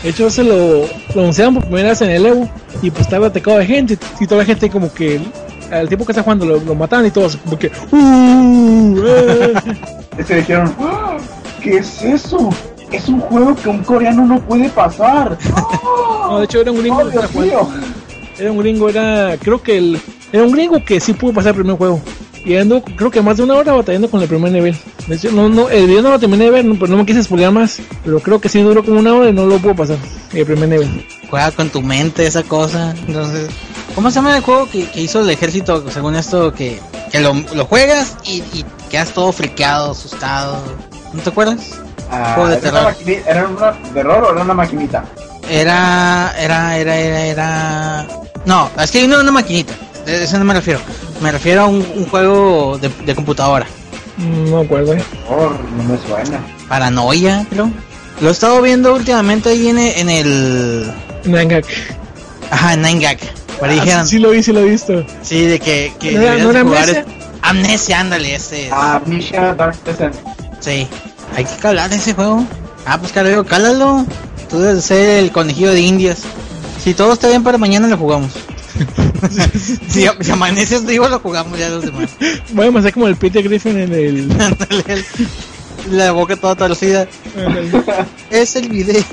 [0.04, 0.82] De hecho se lo,
[1.14, 2.50] lo anunciaron por primera vez en el Evo
[2.82, 5.20] y pues estaba atacado de gente y toda la gente como que
[5.72, 9.04] al tiempo que está jugando lo, lo y todos como que ¡Uh!
[9.06, 9.54] eh".
[10.20, 11.18] Y se dijeron: "¡Ah!
[11.62, 12.50] ¿Qué es eso?
[12.92, 15.38] Es un juego que un coreano no puede pasar.
[16.28, 18.42] No, de hecho era un gringo ¡Oh, que!
[18.42, 20.00] Era un gringo, era creo que el
[20.32, 22.00] era un gringo que sí pudo pasar el primer juego.
[22.44, 24.76] Y ando creo que más de una hora batallando con el primer nivel.
[25.32, 27.52] No, no, el video no lo terminé de ver, no, pero no me quise spoilear
[27.52, 27.80] más.
[28.04, 29.98] Pero creo que sí duró como una hora y no lo puedo pasar.
[30.34, 31.06] El primer nivel.
[31.30, 32.96] Juega con tu mente esa cosa.
[33.08, 33.50] Entonces,
[33.94, 35.90] ¿cómo se llama el juego que, que hizo el ejército?
[35.92, 36.80] Según esto, que,
[37.12, 40.58] que lo, lo juegas y, y quedas todo friqueado, asustado.
[41.14, 41.80] ¿No te acuerdas?
[42.10, 42.96] Ah, Juego de ¿era, terror.
[43.06, 45.06] ¿Era de terror o era una maquinita?
[45.50, 48.08] Era, era, era, era, era.
[48.46, 49.74] No, es que hay una, una maquinita.
[50.06, 50.80] De eso no me refiero.
[51.22, 53.66] Me refiero a un, un juego de, de computadora.
[54.18, 55.04] No me acuerdo, eh.
[55.28, 56.40] Terror, no me suena.
[56.68, 57.70] Paranoia, creo.
[58.20, 60.94] Lo he estado viendo últimamente ahí en, en el.
[61.26, 61.66] Nangak.
[62.52, 63.18] Ajá, en 9gag.
[63.60, 65.06] Pero dijeron, Ah, sí, lo vi, sí lo he visto.
[65.22, 67.00] sí, de que, que ¿No no era de jugar Amnesia?
[67.02, 67.06] es-
[67.44, 68.70] Amnesia, ándale, ese.
[68.72, 70.16] Ah, Misha Dark Descent.
[70.60, 70.88] Sí.
[71.36, 72.44] Hay que calar ese juego.
[72.86, 74.06] Ah, pues cálalo, cálalo.
[74.50, 76.20] Tú debes ser el conejillo de indias.
[76.84, 78.32] Si todo está bien para mañana lo jugamos.
[79.88, 82.10] si, si amaneces vivo lo jugamos ya los demás.
[82.54, 84.30] Voy a pasar como el Peter Griffin en el.
[85.90, 87.08] La boca toda torcida.
[88.30, 89.04] Es el video.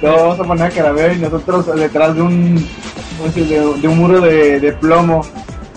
[0.00, 2.68] Lo vamos a poner a Carabeo y nosotros detrás de un,
[3.34, 5.26] de, de un muro de, de plomo.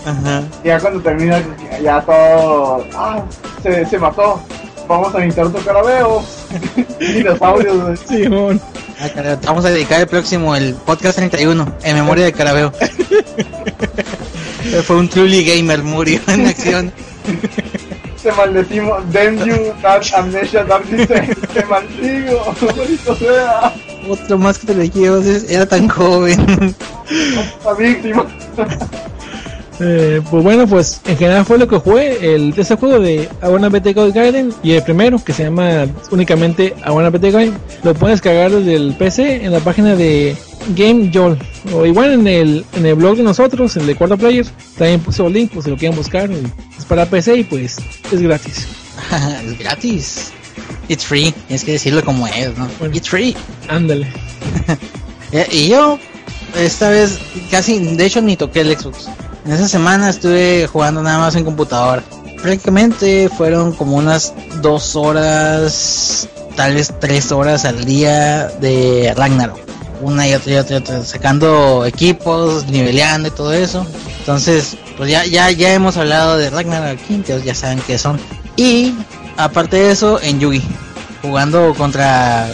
[0.04, 0.44] Ajá.
[0.62, 1.42] Ya cuando termina,
[1.82, 2.84] ya todo.
[2.94, 3.24] Ah,
[3.62, 4.40] se, se mató.
[4.86, 6.22] Vamos a necesitar otro Carabeo.
[7.00, 7.98] Dinosaurios.
[8.06, 8.60] Simón.
[8.98, 12.72] Ah, Vamos a dedicar el próximo, el podcast 31, en memoria de Carabeo.
[14.84, 16.92] Fue un truly gamer, murió en acción.
[18.22, 19.02] Te maldecimos.
[19.12, 21.46] Damn you, Dark Amnesia, Dark Descent.
[21.52, 22.54] Te maldigo.
[23.18, 23.72] Sea.
[24.08, 26.74] Otro más que te lo llevas, era tan joven.
[27.64, 28.24] La víctima.
[29.78, 32.34] Eh, pues bueno, pues en general fue lo que jugué.
[32.34, 33.28] El tercer juego de
[33.70, 36.74] Be the God Garden y el primero que se llama únicamente
[37.12, 37.54] Be the Garden.
[37.82, 40.36] Lo puedes descargar desde el PC en la página de
[40.74, 41.38] Game Joel.
[41.74, 44.46] O igual en el, en el blog de nosotros, el de Cuarto Player.
[44.78, 46.30] También puso el link, pues si lo quieren buscar.
[46.30, 47.78] Es para PC y pues
[48.10, 48.66] es gratis.
[49.46, 50.32] es gratis.
[50.88, 52.68] It's free, tienes que decirlo como es, ¿no?
[52.78, 52.94] Bueno.
[52.94, 53.36] It's free.
[53.68, 54.06] Ándale.
[55.32, 55.98] Eh, Y yo,
[56.56, 57.18] esta vez,
[57.50, 59.08] casi, de hecho, ni toqué el Xbox.
[59.46, 62.02] En esa semana estuve jugando nada más en computadora.
[62.42, 69.60] Prácticamente fueron como unas dos horas, tal vez tres horas al día de Ragnarok.
[70.02, 73.86] Una y otra y otra y otra, sacando equipos, niveleando y todo eso.
[74.18, 76.98] Entonces, pues ya, ya, ya hemos hablado de Ragnarok
[77.44, 78.18] ya saben qué son.
[78.56, 78.94] Y
[79.36, 80.62] aparte de eso, en Yugi,
[81.22, 82.48] jugando contra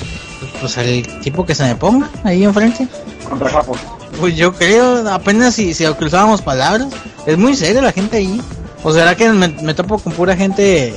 [0.60, 2.86] pues el tipo que se me ponga ahí enfrente.
[3.26, 3.78] Contra Japón.
[4.22, 6.86] Pues yo creo, apenas si, si cruzábamos palabras,
[7.26, 8.40] es muy seria la gente ahí.
[8.84, 10.94] O será que me, me topo con pura gente,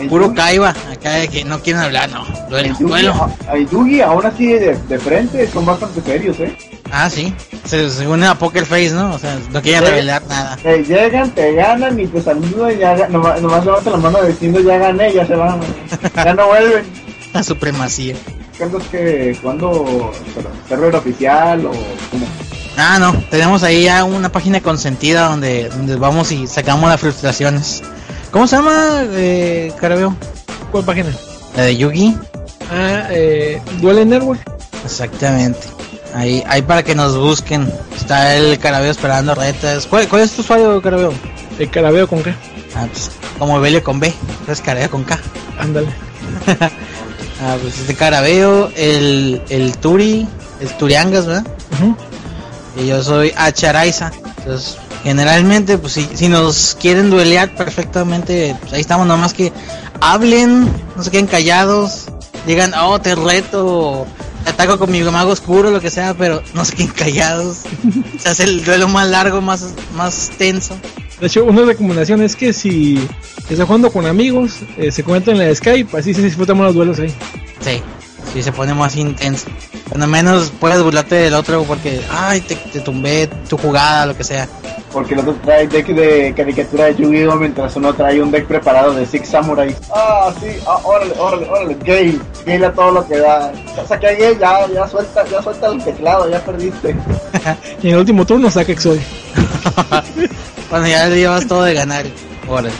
[0.00, 2.24] En puro caiba, acá de que no quieren hablar, no.
[2.50, 3.12] Duelo, duelo.
[3.48, 6.56] a- en Yugi, aún así de, de frente, son bastante serios, eh.
[6.90, 7.32] Ah, sí.
[7.64, 9.14] Se, se une a Poker Face, ¿no?
[9.14, 9.90] O sea, no quieren Sí.
[9.90, 10.56] revelar nada.
[10.60, 14.58] Te llegan, te ganan y te saludan y ya, nomás, nomás levantan la mano diciendo
[14.60, 15.60] ya gané, ya se van.
[16.16, 16.84] ya no vuelven.
[17.32, 18.14] La supremacía.
[18.58, 21.70] ¿Cuándo es que, cuándo, pero, server oficial o
[22.10, 22.26] cómo?
[22.76, 23.14] Ah, no.
[23.30, 27.82] Tenemos ahí ya una página consentida donde, donde vamos y sacamos las frustraciones.
[28.30, 30.14] ¿Cómo se llama, eh, Carabeo?
[30.72, 31.10] ¿Cuál página?
[31.56, 32.16] La de Yugi.
[32.70, 34.40] Ah, eh, Duele Network.
[34.84, 35.60] Exactamente.
[36.14, 37.72] Ahí, ahí para que nos busquen.
[37.96, 39.86] Está el Carabeo esperando retas.
[39.86, 41.12] ¿Cuál, cuál es tu usuario, Carabeo?
[41.58, 42.34] El carabeo con K.
[42.74, 44.12] Ah, pues, como Belio con B.
[44.48, 45.18] Es Carabeo con K.
[45.58, 45.88] Ándale.
[47.42, 50.26] Ah, pues este Carabeo, el, el Turi,
[50.60, 51.44] el Turiangas, ¿verdad?
[51.72, 51.96] Ujú.
[52.76, 54.12] Y yo soy Acharaiza.
[54.38, 59.52] Entonces, generalmente, pues si, si nos quieren duelear perfectamente, pues ahí estamos, nomás que
[60.00, 62.06] hablen, no se queden callados.
[62.46, 64.06] digan, oh, te reto,
[64.44, 67.58] te ataco con mi mago oscuro, lo que sea, pero no se queden callados.
[68.18, 70.76] se hace el duelo más largo, más, más tenso.
[71.20, 73.08] De hecho, una recomendación es que si
[73.48, 76.98] estás jugando con amigos, eh, se conecten en la Skype, así se disfrutan los duelos
[76.98, 77.14] ahí.
[77.60, 77.80] Sí,
[78.34, 79.46] sí se pone más intenso.
[79.88, 84.24] Cuando menos puedes burlarte del otro porque, ay, te, te tumbé tu jugada, lo que
[84.24, 84.48] sea.
[84.92, 87.36] Porque el otro trae deck de caricatura de Yu-Gi-Oh!
[87.36, 89.74] mientras uno trae un deck preparado de Six Samurai.
[89.94, 93.52] Ah, sí, ah, órale, órale, órale, gay, gay a todo lo que da.
[93.76, 96.96] Ya saqué a gay, ya, ya suelta, ya suelta el teclado, ya perdiste.
[97.82, 99.00] y en el último turno saca Exoy.
[100.68, 102.04] Cuando ya le llevas todo de ganar,
[102.48, 102.72] órale.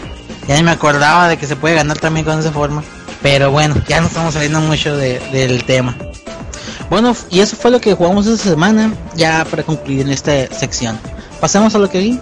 [0.48, 2.82] Ya ni me acordaba de que se puede ganar también con esa forma.
[3.24, 5.96] Pero bueno, ya no estamos saliendo mucho de, del tema.
[6.90, 11.00] Bueno, y eso fue lo que jugamos esta semana, ya para concluir en esta sección.
[11.40, 12.20] Pasemos a lo que vi.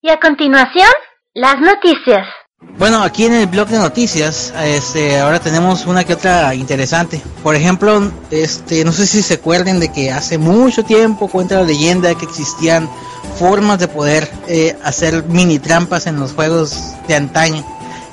[0.00, 0.88] Y a continuación,
[1.34, 2.26] las noticias.
[2.78, 7.20] Bueno, aquí en el blog de noticias, este, ahora tenemos una que otra interesante.
[7.42, 11.64] Por ejemplo, este, no sé si se acuerden de que hace mucho tiempo cuenta la
[11.64, 12.88] leyenda que existían
[13.38, 17.62] formas de poder eh, hacer mini trampas en los juegos de antaño.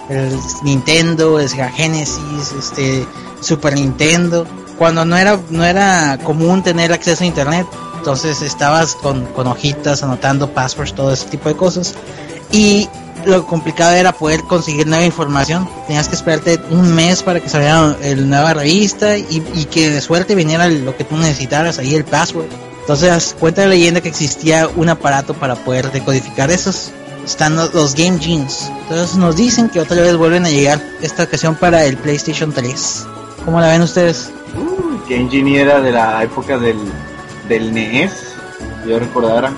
[0.09, 3.05] El Nintendo, el Sega Genesis, este,
[3.41, 4.45] Super Nintendo.
[4.77, 7.67] Cuando no era, no era común tener acceso a internet,
[7.97, 11.95] entonces estabas con, con hojitas anotando passwords, todo ese tipo de cosas.
[12.51, 12.89] Y
[13.25, 15.67] lo complicado era poder conseguir nueva información.
[15.87, 20.01] Tenías que esperarte un mes para que saliera la nueva revista y, y, que de
[20.01, 22.47] suerte viniera lo que tú necesitaras, ahí el password.
[22.81, 26.91] Entonces cuenta la leyenda que existía un aparato para poder decodificar esos.
[27.25, 28.69] Están los, los Game Genes.
[28.83, 33.05] Entonces nos dicen que otra vez vuelven a llegar esta ocasión para el PlayStation 3.
[33.45, 34.31] ¿Cómo la ven ustedes?
[34.55, 36.77] Uh, Game Genie era de la época del,
[37.47, 38.11] del NES,
[38.87, 39.51] yo recordara.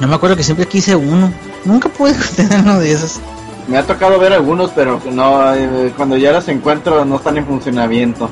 [0.00, 1.32] Yo me acuerdo que siempre quise uno.
[1.64, 3.20] Nunca pude tener uno de esos.
[3.66, 7.46] Me ha tocado ver algunos, pero no eh, cuando ya los encuentro no están en
[7.46, 8.30] funcionamiento.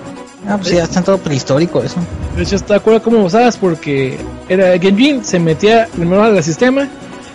[0.48, 1.96] Ah, pues ya están todo prehistórico eso.
[2.36, 4.18] De hecho, está acuerdo cómo usabas porque
[4.48, 6.88] era Game Genie, se metía primero al sistema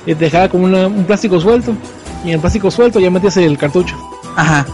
[0.05, 1.73] y te dejaba como una, un plástico suelto.
[2.23, 3.95] Y en el plástico suelto ya metías el cartucho.
[4.35, 4.65] Ajá.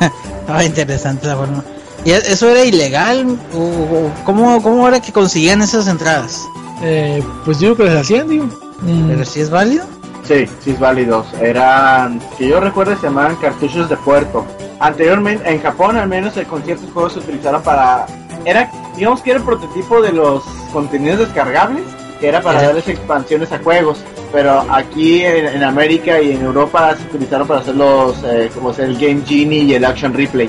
[0.40, 1.64] Estaba interesante la forma.
[2.04, 3.38] ¿Y eso era ilegal?
[3.54, 6.42] ¿O, o cómo, ¿Cómo era que conseguían esas entradas?
[6.82, 8.46] Eh, pues yo creo que les hacían, digo.
[8.82, 9.84] Mm, ¿Pero si es válido?
[10.24, 11.24] Sí, sí es válido.
[11.40, 14.44] Eran, que yo recuerdo, se llamaban cartuchos de puerto.
[14.80, 18.06] Anteriormente, en Japón al menos, con ciertos juegos se utilizaron para...
[18.44, 21.84] Era, digamos que era el prototipo de los contenidos descargables,
[22.20, 24.02] que era para darles expansiones a juegos.
[24.32, 28.72] Pero aquí en, en América y en Europa se utilizaron para hacer los, eh, como
[28.72, 30.48] ser el Game Genie y el Action Replay.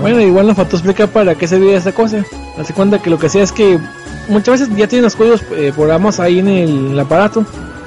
[0.00, 2.24] Bueno, igual nos faltó explicar para qué servía esta cosa.
[2.58, 3.78] Hace cuenta que lo que hacía es que
[4.28, 7.44] muchas veces ya tienen los códigos eh, programas ahí en el, aparato.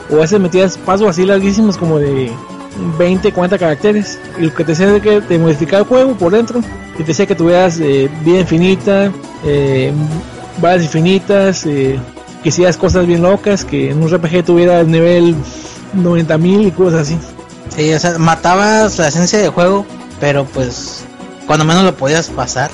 [0.10, 2.32] O a veces metías pasos así larguísimos como de
[2.98, 4.20] 20, 40 caracteres.
[4.38, 6.62] Y lo que te decía es que te modificaba el juego por dentro.
[6.94, 9.12] Y te decía que tuvieras eh, vida infinita,
[9.46, 9.92] eh,
[10.62, 12.00] balas infinitas, eh,
[12.44, 15.36] que hicieras cosas bien locas, que en un RPG tuvieras nivel
[15.96, 17.18] 90.000 y cosas así.
[17.76, 19.86] Sí, o sea, matabas la esencia del juego,
[20.20, 21.04] pero pues
[21.46, 22.70] cuando menos lo podías pasar.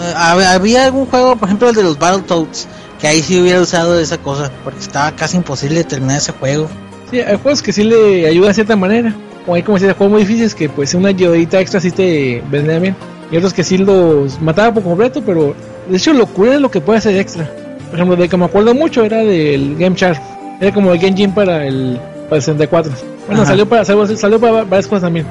[0.00, 2.66] Eh, hab- había algún juego, por ejemplo el de los Battletoads,
[3.00, 6.68] que ahí sí hubiera usado esa cosa, porque estaba casi imposible terminar ese juego.
[7.10, 9.14] Sí, hay juegos que sí le ayudan de cierta manera.
[9.46, 12.78] O hay como decía, juegos muy difíciles que pues una ayudadita extra sí te vendría
[12.80, 12.96] bien.
[13.30, 15.54] Y otros que sí los mataba por completo, pero
[15.88, 17.50] de hecho lo cool es lo que puede hacer extra.
[17.90, 20.20] Por ejemplo, de que me acuerdo mucho era del Game Chart.
[20.60, 21.98] Era como el Game Gym para el,
[22.28, 22.92] para el 64.
[23.26, 23.50] Bueno, Ajá.
[23.50, 25.26] salió para, salió, salió para varias cosas también.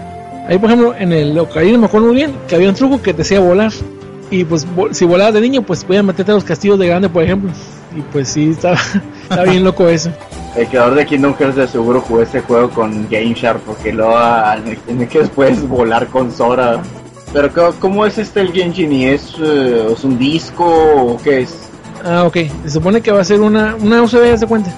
[0.48, 3.14] Ahí, por ejemplo, en el Ocarina me acuerdo muy bien que había un truco que
[3.14, 3.72] te hacía volar.
[4.30, 7.24] Y pues si volabas de niño, pues podías meterte a los castillos de grande, por
[7.24, 7.52] ejemplo.
[7.96, 8.78] Y pues sí, estaba,
[9.24, 10.10] estaba bien loco eso.
[10.56, 14.16] El creador de Kingdom Hearts de seguro jugó este juego con Game Shark porque luego
[14.86, 16.82] tiene que después volar con Sora.
[17.34, 19.14] Pero ¿cómo- ¿cómo es este el Game Genie?
[19.14, 21.67] ¿Es, eh, ¿Es un disco o qué es?
[22.08, 22.38] Ah, ok.
[22.64, 24.72] Se supone que va a ser una, una USB, haz de cuenta.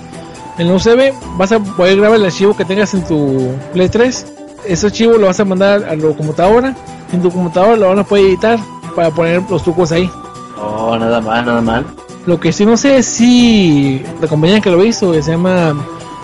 [0.58, 4.26] En la USB vas a poder grabar el archivo que tengas en tu Play 3.
[4.66, 6.76] Ese archivo lo vas a mandar a la computadora.
[7.14, 8.60] En tu computadora lo van a poder editar
[8.96, 10.10] para poner los trucos ahí.
[10.60, 11.86] Oh, nada mal, nada mal.
[12.26, 15.76] Lo que sí no sé es si la compañía que lo hizo, que se llama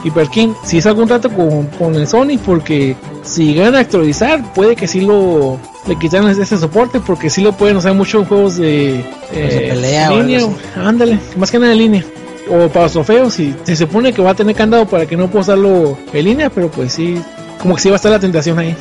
[0.04, 4.76] Hyperkin, si es algún trato con, con el Sony, porque si llegan a actualizar, puede
[4.76, 8.58] que sí lo le quitaran ese soporte, porque sí lo pueden usar mucho en juegos
[8.58, 12.06] de, eh, de pelea línea, ándale, más que nada en línea.
[12.50, 15.28] O para los trofeos, y se supone que va a tener candado para que no
[15.28, 17.21] pueda usarlo en línea, pero pues sí,
[17.60, 18.76] como que sí va a estar la tentación ahí.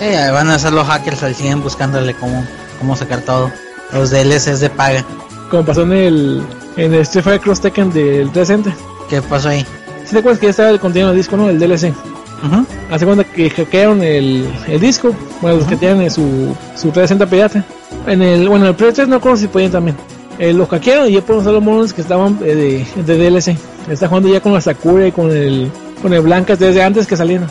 [0.00, 2.44] Ahí van a ser los hackers al 100 buscándole cómo,
[2.78, 3.50] cómo sacar todo.
[3.92, 5.04] Los DLCs de paga.
[5.50, 6.42] Como pasó en el,
[6.76, 8.74] en el Street Fighter Cross Tekken del 360.
[9.10, 9.66] ¿Qué pasó ahí?
[10.06, 11.50] ¿Sí te acuerdas que ya estaba el contenido del disco, no?
[11.50, 11.92] El DLC.
[12.90, 17.64] Hace cuenta que hackearon el, el disco, bueno, los que tienen su, su 360 pirata.
[18.06, 19.96] En el, bueno, el Play 3 no recuerdo si podían también.
[20.38, 23.56] Eh, los hackearon y ya pueden usar los monos que estaban eh, de, de DLC.
[23.90, 27.16] Está jugando ya con la Sakura y con el, con el Blancas desde antes que
[27.16, 27.46] salieron.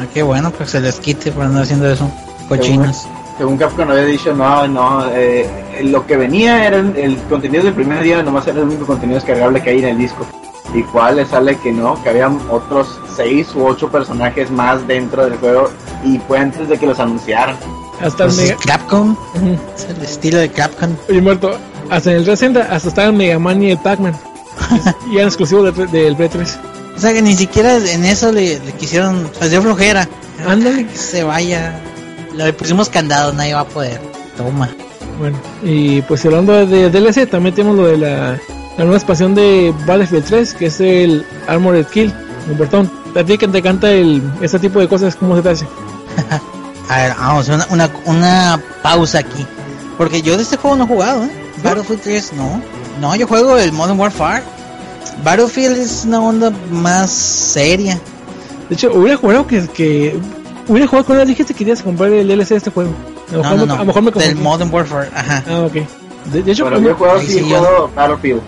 [0.00, 2.10] Ah, qué bueno, pues se les quite por andar haciendo eso.
[2.48, 3.06] Cochinos.
[3.38, 5.46] Según Capcom había dicho, no, no, eh,
[5.84, 9.16] lo que venía era el, el contenido del primer día, nomás era el único contenido
[9.16, 10.26] descargable que hay en el disco.
[10.74, 15.24] Y cuál le sale que no, que habían otros seis u ocho personajes más dentro
[15.24, 15.70] del juego
[16.04, 17.56] y fue antes de que los anunciaran.
[18.00, 18.56] Hasta el Pues Mega...
[18.66, 19.16] Capcom,
[19.74, 20.94] es el estilo de Capcom.
[21.08, 21.56] Oye, muerto.
[21.88, 24.14] Hasta en el 360, hasta estaba el Mega Man y el Pac-Man.
[25.10, 26.58] y eran exclusivos del, del Play 3.
[26.96, 30.08] O sea que ni siquiera en eso le, le quisieron, les dio flojera.
[30.46, 30.86] Ándale.
[30.86, 31.80] Que se vaya.
[32.34, 34.00] Le pusimos candado, nadie va a poder.
[34.36, 34.68] Toma.
[35.18, 38.38] Bueno, y pues hablando de DLC, también tenemos lo de la,
[38.76, 42.12] la nueva expansión de Battlefield 3, que es el Armored Kill,
[42.50, 42.90] Humbertón.
[43.18, 45.66] A ti que te encanta el, este tipo de cosas, ¿cómo se te hace?
[46.88, 49.44] A ver, vamos, una, una, una pausa aquí.
[49.98, 51.30] Porque yo de este juego no he jugado, ¿eh?
[51.64, 52.60] Battlefield 3, no.
[53.00, 54.42] No, yo juego el Modern Warfare.
[55.24, 57.98] Battlefield es una onda más seria.
[58.68, 60.18] De hecho, hubiera jugado que, que
[60.68, 62.90] hubiera jugado con él, dijiste que querías comprar el DLC de este juego.
[63.30, 63.74] A lo No, mejor, no, me, no.
[63.74, 64.36] a lo mejor me del.
[64.36, 65.42] Modern Warfare, ajá.
[65.48, 65.72] Ah, ok.
[66.32, 67.58] De, de hecho, Bueno, yo he jugado, sí, sí he yo.
[67.58, 68.42] jugado Battlefield.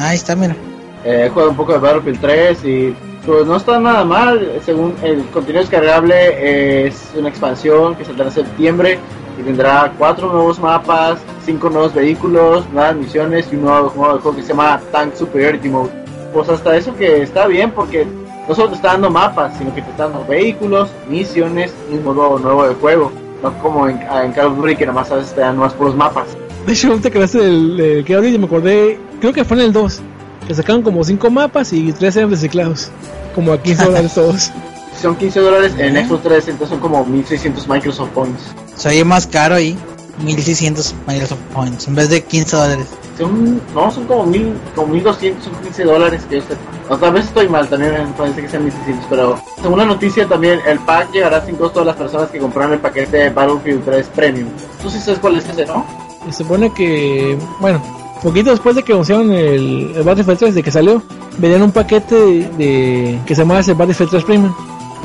[0.00, 0.56] Ahí está, mira.
[1.04, 2.94] Eh, he jugado un poco de Battlefield 3 y
[3.26, 4.60] pues no está nada mal.
[4.64, 8.98] Según el contenido descargable eh, es una expansión que saldrá en septiembre
[9.38, 14.20] y tendrá cuatro nuevos mapas, cinco nuevos vehículos, nuevas misiones y un nuevo modo de
[14.22, 15.90] juego que se llama Tank Superiority Mode.
[16.32, 18.06] Pues hasta eso que está bien porque
[18.48, 22.04] no solo te está dando mapas, sino que te está dando vehículos, misiones y un
[22.04, 23.12] modo nuevo de juego.
[23.42, 25.74] No como en, en Call of Duty que nada más a veces te dan más
[25.74, 26.28] puros mapas.
[26.66, 29.72] de hecho, te quedaste del, del que ahorita me acordé, creo que fue en el
[29.72, 30.00] 2,
[30.46, 32.90] que sacaron como 5 mapas y 3 eran reciclados.
[33.34, 34.50] Como a 15 dólares todos.
[35.00, 35.94] Son 15 dólares en.
[36.06, 38.42] Xbox 3, entonces son como 1600 Microsoft Points.
[38.76, 39.74] Se oye más caro ahí.
[40.22, 42.86] 1600 Microsoft Points en vez de 15 dólares.
[43.16, 46.60] Son, no, son como, mil, como 1200, son 15 dólares que yo sepa.
[46.90, 50.26] O tal vez estoy mal, también me parece que sean 1600, pero según la noticia
[50.26, 53.84] también el pack llegará sin costo a las personas que compraron el paquete de Battlefield
[53.84, 54.48] 3 Premium.
[54.82, 55.86] Tú sí sabes cuál es ese, ¿no?
[56.26, 57.80] Se supone que, bueno,
[58.22, 61.02] poquito después de que anunciaron el, el Battlefield 3, de que salió,
[61.38, 64.54] venían un paquete de, de- que se llamaba ese Battlefield 3 Premium.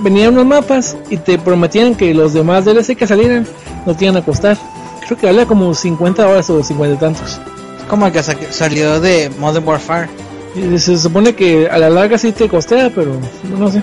[0.02, 3.48] Venían unos mapas y te prometían que los demás DLC que salieran
[3.86, 4.58] no te iban a costar.
[5.06, 7.40] Creo que valía como 50 dólares o 50 y tantos.
[7.80, 10.10] Es como el que sa- salió de Modern Warfare.
[10.56, 13.12] Y se supone que a la larga sí te costea, pero
[13.58, 13.82] no sé.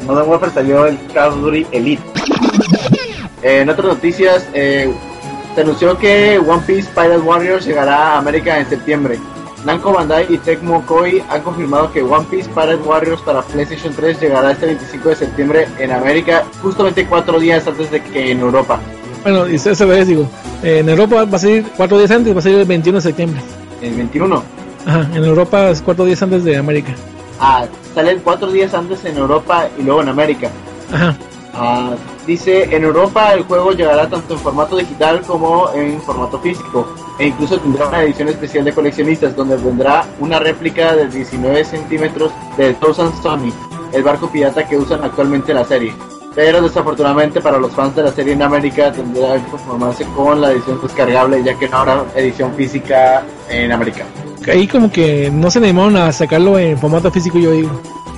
[0.00, 2.02] En Modern Warfare salió el Call of Duty Elite.
[3.42, 4.92] Eh, en otras noticias, eh,
[5.54, 9.18] se anunció que One Piece Pirate Warriors llegará a América en septiembre.
[9.64, 14.20] Namco Bandai y Tecmo Koei han confirmado que One Piece Pirate Warriors para PlayStation 3
[14.20, 18.80] llegará este 25 de septiembre en América, justamente cuatro días antes de que en Europa.
[19.22, 20.28] Bueno, y esa vez digo,
[20.62, 23.40] en Europa va a salir cuatro días antes, va a salir el 21 de septiembre.
[23.80, 24.42] El 21.
[24.84, 26.92] Ajá, en Europa es cuatro días antes de América.
[27.38, 30.50] Ah, salen cuatro días antes en Europa y luego en América.
[30.92, 31.16] Ajá,
[31.54, 31.94] Ah,
[32.26, 36.86] dice, en Europa el juego llegará tanto en formato digital como en formato físico.
[37.18, 42.32] E incluso tendrá una edición especial de coleccionistas donde vendrá una réplica de 19 centímetros
[42.56, 43.52] de Thousand Sunny,
[43.92, 45.94] el barco pirata que usan actualmente en la serie.
[46.34, 50.52] Pero desafortunadamente para los fans de la serie en América tendrá que conformarse con la
[50.52, 54.04] edición descargable ya que no habrá edición física en América.
[54.50, 57.70] ahí como que no se animaron a sacarlo en formato físico, yo digo.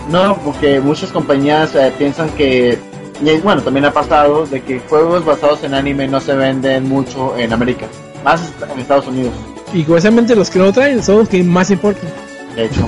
[0.09, 2.79] No, porque muchas compañías eh, piensan que,
[3.23, 7.37] y bueno, también ha pasado de que juegos basados en anime no se venden mucho
[7.37, 7.87] en América,
[8.25, 8.41] más
[8.73, 9.33] en Estados Unidos,
[9.73, 12.09] Y curiosamente los que no traen son los que más importan.
[12.57, 12.87] de hecho.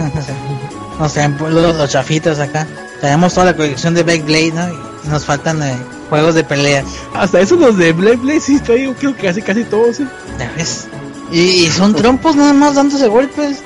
[0.98, 2.66] Nos traen pues, los, los chafitas acá.
[3.00, 4.68] Tenemos toda la colección de Backblade, ¿no?
[5.04, 5.76] Y nos faltan eh,
[6.08, 6.86] juegos de peleas.
[7.14, 10.00] Hasta eso los de Blade Blade sí traigo, creo que casi casi todos.
[10.00, 10.06] ¿eh?
[10.38, 10.88] ¿Ya ves?
[11.30, 13.62] Y, y son trompos nada más dándose golpes.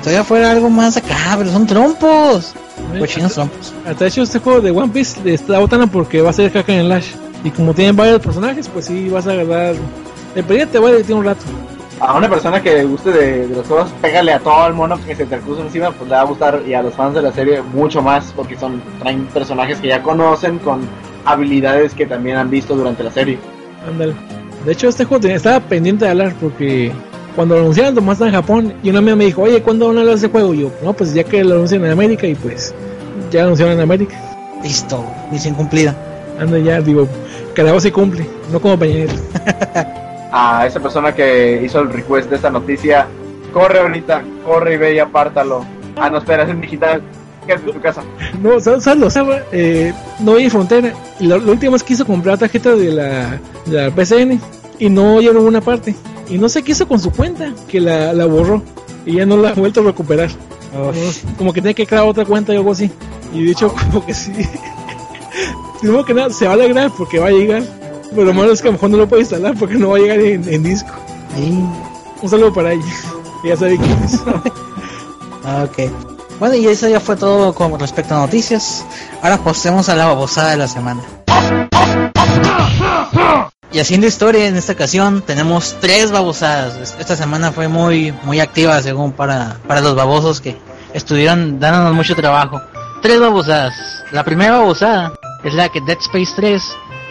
[0.00, 2.54] Todavía fuera algo más acá, pero son trompos.
[2.98, 3.74] Cochinos trompos.
[3.84, 6.72] Hasta hecho este juego de One Piece le está botando porque va a ser caca
[6.72, 7.14] en el Lash.
[7.42, 9.74] Y como tienen varios personajes, pues sí vas a agarrar.
[10.34, 11.42] De perdida te va a divertir un rato.
[11.98, 14.98] A una persona que le guste de, de los juegos, pégale a todo el mono
[15.04, 17.22] que se te cruza encima, pues le va a gustar y a los fans de
[17.22, 20.80] la serie mucho más porque son traen personajes que ya conocen con
[21.26, 23.38] habilidades que también han visto durante la serie.
[23.86, 24.14] Ándale.
[24.64, 26.92] De hecho, este juego estaba pendiente de hablar porque
[27.36, 29.96] cuando lo anunciaron nomás está en Japón y una amiga me dijo, oye, ¿cuándo van
[29.96, 30.54] a hablar de ese juego?
[30.54, 32.74] Y yo, no, pues ya que lo anuncian en América y pues
[33.30, 34.16] ya lo anunciaron en América.
[34.62, 35.94] Listo, misión cumplida.
[36.38, 37.06] Anda ya, digo,
[37.54, 39.14] carajo se cumple, no como Peña Nieto.
[40.32, 43.06] A esa persona que hizo el request de esta noticia,
[43.52, 45.64] corre ahorita, corre y ve y apártalo.
[45.96, 47.02] Ah, no, espera, es en digital.
[47.46, 48.02] Quédate en tu casa.
[48.40, 48.84] No, ¿sabes?
[48.84, 49.02] ¿sabes?
[49.02, 50.92] O sea, eh, no hay frontera.
[51.18, 54.40] Y la, la última vez quiso comprar tarjeta de la, de la PCN
[54.78, 55.94] y no llegó a ninguna parte.
[56.30, 58.62] Y no sé qué hizo con su cuenta, que la, la borró
[59.04, 60.30] y ya no la ha vuelto a recuperar.
[61.36, 62.90] Como que tiene que crear otra cuenta o algo así.
[63.34, 64.32] Y de hecho, como que sí.
[65.82, 67.62] Digo que nada, se va a alegrar porque va a llegar.
[68.10, 69.96] Pero lo malo es que a lo mejor no lo puede instalar porque no va
[69.96, 70.90] a llegar en, en disco.
[72.22, 72.84] Un saludo para ella.
[73.42, 74.20] Ya sabe quién es.
[75.64, 75.90] Ok.
[76.38, 78.84] Bueno, y eso ya fue todo con respecto a noticias.
[79.22, 81.00] Ahora pasemos a la babosada de la semana.
[83.72, 86.96] Y haciendo historia en esta ocasión, tenemos tres babosadas.
[86.98, 90.56] Esta semana fue muy, muy activa, según para, para los babosos que
[90.92, 92.60] estuvieron dándonos mucho trabajo.
[93.00, 93.74] Tres babosadas.
[94.10, 95.12] La primera babosada
[95.44, 96.62] es la que Dead Space 3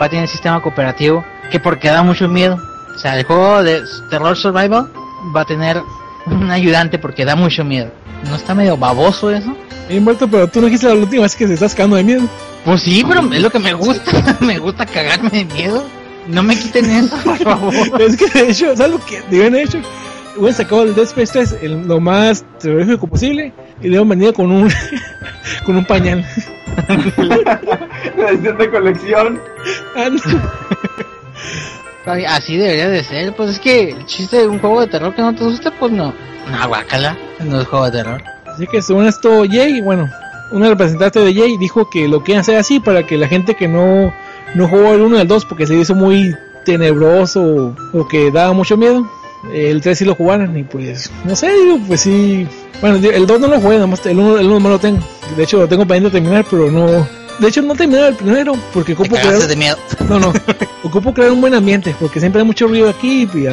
[0.02, 2.58] va a tener sistema cooperativo, que porque da mucho miedo.
[2.94, 4.92] O sea, el juego de Terror Survival
[5.34, 5.82] va a tener
[6.26, 7.90] un ayudante porque da mucho miedo.
[8.28, 9.56] ¿No está medio baboso eso?
[9.88, 12.24] Bien muerto, pero tú no dijiste la última vez que se estás cagando de miedo.
[12.66, 14.38] Pues sí, pero es lo que me gusta.
[14.42, 15.99] me gusta cagarme de miedo.
[16.28, 17.74] No me quiten eso, por favor.
[18.02, 19.80] es que de hecho, ¿sabes lo que deben hecho?
[20.36, 23.52] Hubieran sacado el Dead Space 3 el- lo más terrorífico posible
[23.82, 24.72] y le hubieran venido con un
[25.66, 26.26] con un pañal.
[28.18, 29.40] La edición de colección.
[32.06, 33.36] Ay, Así debería de ser.
[33.36, 35.92] Pues es que el chiste de un juego de terror que no te asuste, pues
[35.92, 36.14] no.
[36.52, 37.18] No, guácala.
[37.44, 38.24] No es juego de terror.
[38.48, 40.10] Así que según esto, Jay, bueno,
[40.52, 43.68] una representante de Jay dijo que lo quieren hacer así para que la gente que
[43.68, 44.12] no,
[44.56, 46.36] no jugó el 1 y el 2 porque se hizo muy
[46.66, 49.10] tenebroso o, que daba mucho miedo,
[49.54, 52.48] el 3 sí lo jugaran y pues, no sé, digo, pues sí.
[52.82, 55.00] Bueno, el 2 no lo jugué, nomás el 1, el 1 no lo tengo.
[55.36, 57.08] De hecho, lo tengo pendiente de terminar, pero no.
[57.40, 59.78] De hecho, no terminé el primero porque ocupo crear, de miedo.
[60.08, 60.34] no, no,
[60.84, 63.48] ocupo crear un buen ambiente porque siempre hay mucho ruido aquí y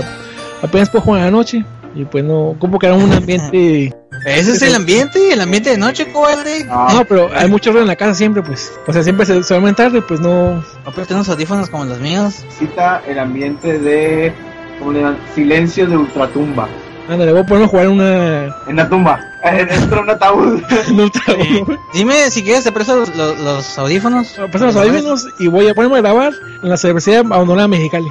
[0.63, 1.65] apenas puedo jugar a la noche
[1.97, 3.93] y pues no, ocupo crear un ambiente.
[4.25, 6.65] Ese es el ambiente, el ambiente de noche, cobarde.
[6.65, 8.73] No, No, pero hay mucho ruido en la casa siempre, pues.
[8.87, 10.55] O sea, siempre se, se va a aumentar y pues no.
[10.57, 10.63] No,
[10.95, 12.45] pero tengo unos audífonos como los míos.
[12.59, 14.33] Cita el ambiente de.
[14.79, 15.19] ¿Cómo le llaman?
[15.35, 16.69] Silencio de ultratumba.
[17.09, 18.57] Ándale, voy a ponerme a jugar una.
[18.69, 19.21] En la tumba.
[19.45, 20.61] Dentro de un ataúd.
[20.89, 24.29] en dime si quieres te presto los, los- los audífonos.
[24.51, 26.33] Pasan los audífonos y voy a ponerme a grabar
[26.63, 28.09] en la Universidad Abandonada Mexicali.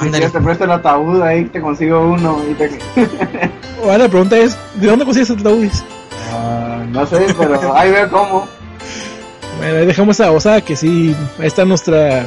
[0.00, 2.38] Si te presto el ataúd, ahí te consigo uno.
[2.50, 2.78] Y te...
[3.82, 5.84] Ahora la pregunta es: ¿de dónde consigues el ataúdes?
[6.32, 8.46] Ah, no sé, pero ahí veo cómo.
[9.58, 11.16] Bueno, ahí dejamos esa osada que sí.
[11.40, 12.24] Ahí está nuestra.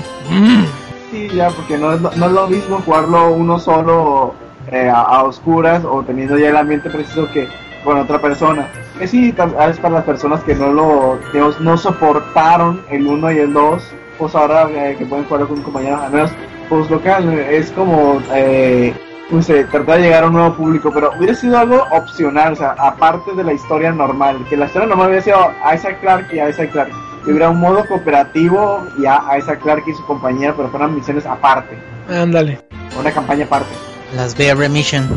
[1.11, 4.33] Sí, ya, porque no es, lo- no es lo mismo jugarlo uno solo
[4.71, 7.47] eh, a, a oscuras o teniendo ya el ambiente preciso que
[7.83, 8.67] con otra persona.
[8.99, 13.31] Que sí, tal- es para las personas que no lo digamos, no soportaron el 1
[13.31, 13.83] y el 2,
[14.17, 16.31] pues ahora eh, que pueden jugarlo con un compañero, al menos
[16.71, 18.93] pues local, eh, es como eh,
[19.29, 22.55] no sé, tratar de llegar a un nuevo público, pero hubiera sido algo opcional, o
[22.55, 26.39] sea, aparte de la historia normal, que la historia normal hubiera sido Isaac Clarke y
[26.49, 26.93] Isaac Clarke.
[27.25, 31.25] Que hubiera un modo cooperativo y a Isaac Clarke y su compañera, pero fueran misiones
[31.25, 31.77] aparte.
[32.09, 32.59] Ándale.
[32.97, 33.73] Una campaña aparte.
[34.15, 35.09] Las Bear Remission.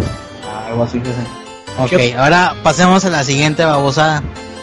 [0.68, 1.00] algo así.
[1.78, 2.14] Ok, ¿Qué?
[2.18, 4.22] ahora pasemos a la siguiente babosada.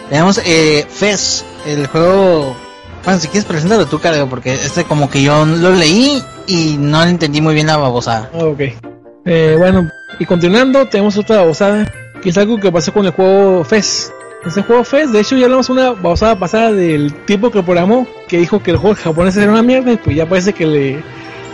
[0.10, 2.54] Tenemos eh, Fez, el juego.
[3.04, 7.04] Bueno, si quieres preséntalo tú, Cargo, porque este como que yo lo leí y no
[7.04, 8.30] entendí muy bien la babosada.
[8.34, 8.62] Ah, Ok.
[9.24, 9.88] Eh, bueno,
[10.20, 11.92] y continuando, tenemos otra osada.
[12.22, 14.12] Que es algo que pasó con el juego FES.
[14.46, 18.08] Ese juego FES, de hecho, ya hablamos una osada pasada del tipo que programó.
[18.28, 19.92] Que dijo que el juego japonés era una mierda.
[19.94, 21.04] Y pues ya parece que le,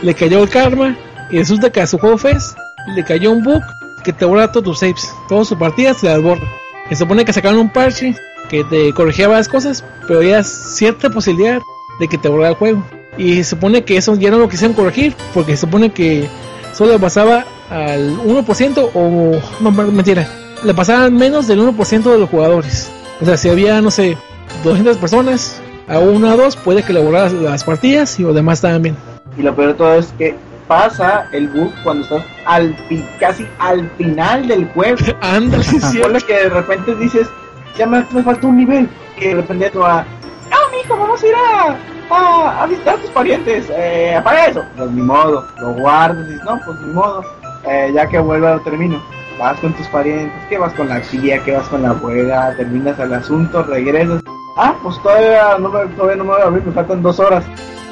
[0.01, 0.97] le cayó el karma.
[1.29, 2.55] Y resulta que a su juego FES
[2.95, 3.61] le cayó un bug
[4.03, 5.13] que te borra todos tus saves.
[5.27, 6.47] Todas sus partidas se las borra.
[6.89, 8.15] Se supone que sacaron un parche
[8.49, 11.61] que te corregía varias cosas, pero había cierta posibilidad
[11.99, 12.83] de que te borrara el juego.
[13.17, 16.27] Y se supone que eso ya no lo quisieron corregir, porque se supone que
[16.73, 20.29] solo pasaba al 1% o no, mentira,
[20.63, 22.91] le pasaban menos del 1% de los jugadores.
[23.19, 24.17] O sea, si había, no sé,
[24.63, 28.61] 200 personas, a una o dos puede que le borraras las partidas y los demás
[28.81, 28.95] bien.
[29.37, 30.35] Y lo peor de todo es que
[30.67, 32.75] pasa el bug cuando estás al
[33.19, 34.97] casi al final del juego.
[35.21, 37.27] Ándale, sí, que de repente dices,
[37.76, 38.89] ya me, me falta un nivel.
[39.18, 43.09] Y de repente tú a, ah, mijo, vamos a ir a, a, visitar a tus
[43.11, 43.70] parientes.
[43.70, 44.63] Eh, apaga eso.
[44.76, 47.24] Pues ni modo, lo guardas y dices, no, pues ni modo.
[47.65, 49.01] Eh, ya que vuelva lo termino.
[49.39, 52.97] Vas con tus parientes, que vas con la tía, que vas con la abuela, terminas
[52.99, 54.24] el asunto, regresas.
[54.57, 57.45] Ah, pues todavía no me, todavía no me voy a abrir, me faltan dos horas.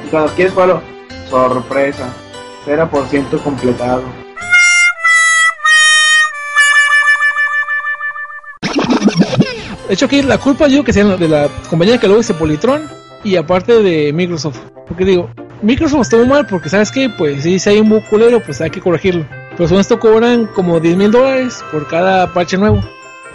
[0.03, 0.81] Y cuando quieres jugarlo,
[1.29, 2.07] sorpresa,
[2.65, 4.24] 0% completado.
[9.87, 12.89] De hecho, aquí la culpa yo que sea de la compañía que luego dice Politron
[13.23, 14.59] y aparte de Microsoft.
[14.87, 15.29] Porque digo,
[15.61, 17.09] Microsoft estuvo mal porque, ¿sabes qué?
[17.09, 19.25] Pues si hay un bug culero, pues hay que corregirlo.
[19.55, 22.83] Pero con esto cobran como 10 mil dólares por cada parche nuevo.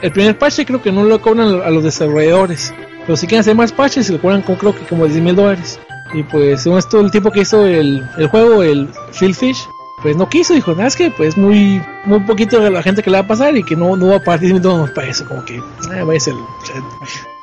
[0.02, 2.74] El primer parche creo que no lo cobran a los desarrolladores.
[3.06, 5.36] pero si quieren hacer más parches se le cobran con, creo que como 10 mil
[5.36, 5.78] dólares.
[6.12, 9.58] Y pues según esto el tipo que hizo el, el juego, el Phil Fish,
[10.02, 13.10] pues no quiso, dijo, nada, es que pues muy muy poquito de la gente que
[13.10, 15.08] le va a pasar y que no, no va a pagar 10 mil dólares para
[15.08, 16.34] eso, como que vaya a ser...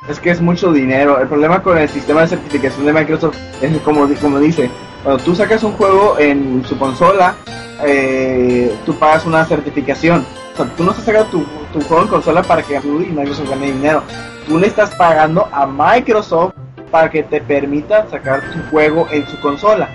[0.08, 1.20] Es que es mucho dinero.
[1.20, 4.70] El problema con el sistema de certificación de Microsoft es como, como dice,
[5.02, 7.34] cuando tú sacas un juego en su consola,
[7.84, 10.24] eh, tú pagas una certificación.
[10.54, 13.50] O sea, tú no estás sacando tu, tu juego en consola para que y Microsoft
[13.50, 14.02] gane dinero.
[14.46, 16.54] Tú le estás pagando a Microsoft
[16.90, 19.90] para que te permita sacar tu juego en su consola.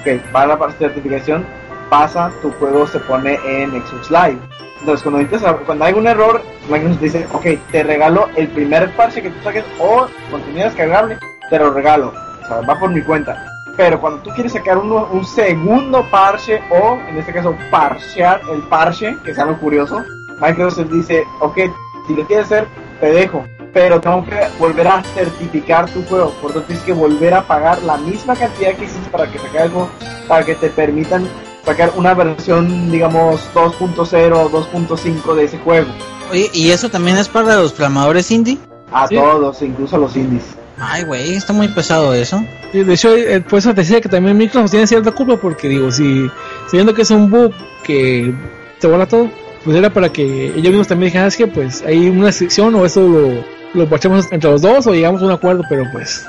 [0.00, 1.46] Ok, para la certificación,
[1.92, 4.38] pasa, tu juego se pone en Xbox Live.
[4.80, 6.40] Entonces, cuando, cuando hay un error,
[6.70, 11.18] Microsoft dice, ok, te regalo el primer parche que tú saques o contenido descargable,
[11.50, 12.14] te lo regalo.
[12.42, 13.46] O sea, va por mi cuenta.
[13.76, 18.62] Pero cuando tú quieres sacar uno- un segundo parche o, en este caso, parchear el
[18.62, 20.02] parche, que es algo curioso,
[20.40, 21.58] Microsoft dice, ok,
[22.06, 22.66] si lo quieres hacer,
[23.00, 23.44] te dejo.
[23.74, 26.30] Pero tengo que volver a certificar tu juego.
[26.40, 29.62] Por tanto, tienes que volver a pagar la misma cantidad que hiciste para que sacar
[29.62, 29.88] algo,
[30.26, 31.28] para que te permitan
[31.64, 35.86] sacar una versión, digamos, 2.0 o 2.5 de ese juego.
[36.30, 38.58] Oye, ¿y eso también es para los programadores indie?
[38.92, 39.14] A Sí.
[39.16, 40.44] todos, incluso a los indies.
[40.78, 42.42] Ay, güey, está muy pesado eso.
[42.72, 45.68] Sí, de hecho, eh, por eso te decía que también Microsoft tiene cierta culpa, porque
[45.68, 46.28] digo, si
[46.66, 47.52] sabiendo que es un bug
[47.84, 48.34] que
[48.80, 49.30] te borra todo,
[49.64, 52.74] pues era para que ellos mismos también dijeran, "Ah, es que pues hay una restricción
[52.74, 53.44] o eso lo,
[53.74, 56.26] lo parchamos entre los dos o llegamos a un acuerdo, pero pues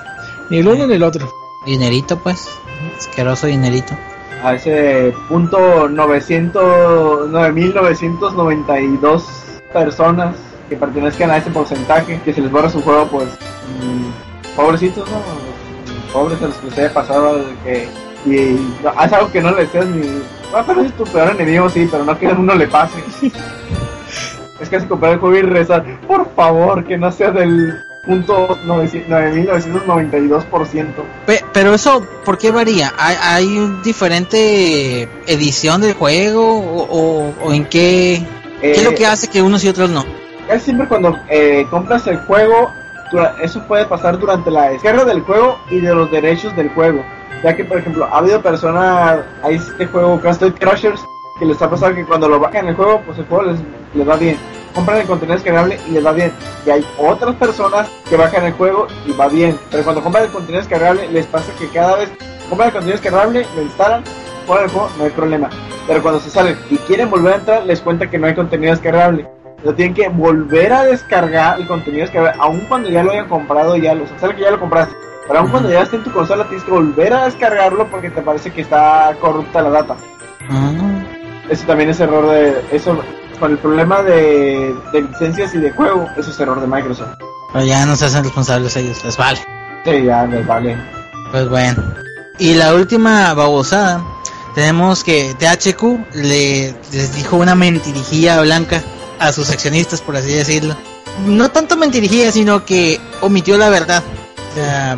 [0.50, 1.28] ni el uno ni el otro.
[1.66, 2.46] Dinerito, pues.
[2.98, 3.94] Asqueroso dinerito.
[4.44, 9.24] A ese punto 900, 9992
[9.72, 10.36] personas
[10.70, 15.22] que pertenezcan a ese porcentaje que se les borra su juego, pues mm, pobrecitos, ¿no?
[16.12, 17.88] Pobres a los que les haya pasado que
[18.26, 20.22] y no, haz algo que no le deseas ni
[20.54, 23.04] ah, pero es tu peor enemigo sí, pero no que a uno le pase.
[24.60, 27.74] es casi comprar el juego y rezar, por favor, que no sea del
[28.06, 30.86] punto 9992%.
[31.26, 32.92] Pe- pero eso, ¿por qué varía?
[32.98, 36.60] ¿Hay, hay un diferente edición del juego?
[36.60, 38.22] ¿O, o- o en qué?
[38.62, 40.04] ¿Qué es lo Eh, que hace que unos y otros no?
[40.48, 42.70] casi siempre cuando eh, compras el juego,
[43.42, 47.04] eso puede pasar durante la descarga del juego y de los derechos del juego.
[47.44, 51.00] Ya que, por ejemplo, ha habido personas, hay este juego Castle Crushers,
[51.40, 53.60] que les ha pasado que cuando lo bajan el juego, pues el juego les,
[53.94, 54.38] les va bien.
[54.74, 56.32] Compran el contenido descargable y les va bien.
[56.66, 59.58] Y hay otras personas que bajan el juego y va bien.
[59.70, 62.10] Pero cuando compran el contenido descargable, les pasa que cada vez
[62.50, 64.04] compran el contenido descargable, lo instalan,
[64.48, 65.50] ponen el juego, no hay problema.
[65.88, 68.72] Pero cuando se salen y quieren volver a entrar, les cuenta que no hay contenido
[68.72, 69.28] descargable.
[69.64, 73.78] Lo tienen que volver a descargar el contenido descargable, aun cuando ya lo hayan comprado,
[73.78, 74.96] ya lo, o sea, que ya lo compraste.
[75.28, 78.22] Pero aun cuando ya esté en tu consola, tienes que volver a descargarlo porque te
[78.22, 79.96] parece que está corrupta la data.
[80.50, 80.72] Ah,
[81.50, 82.62] Eso también es error de.
[82.72, 82.98] Eso,
[83.44, 87.10] con el problema de, de licencias y de juego, eso es error de Microsoft.
[87.52, 89.38] pero ya no se hacen responsables ellos, les vale.
[89.84, 90.78] Sí, ya les vale.
[91.30, 91.84] Pues bueno.
[92.40, 94.02] Y la última babosada,
[94.56, 98.82] tenemos que THQ le les dijo una mentirijilla blanca
[99.20, 100.74] a sus accionistas, por así decirlo.
[101.26, 104.02] No tanto mentirijilla, sino que omitió la verdad.
[104.52, 104.98] O sea,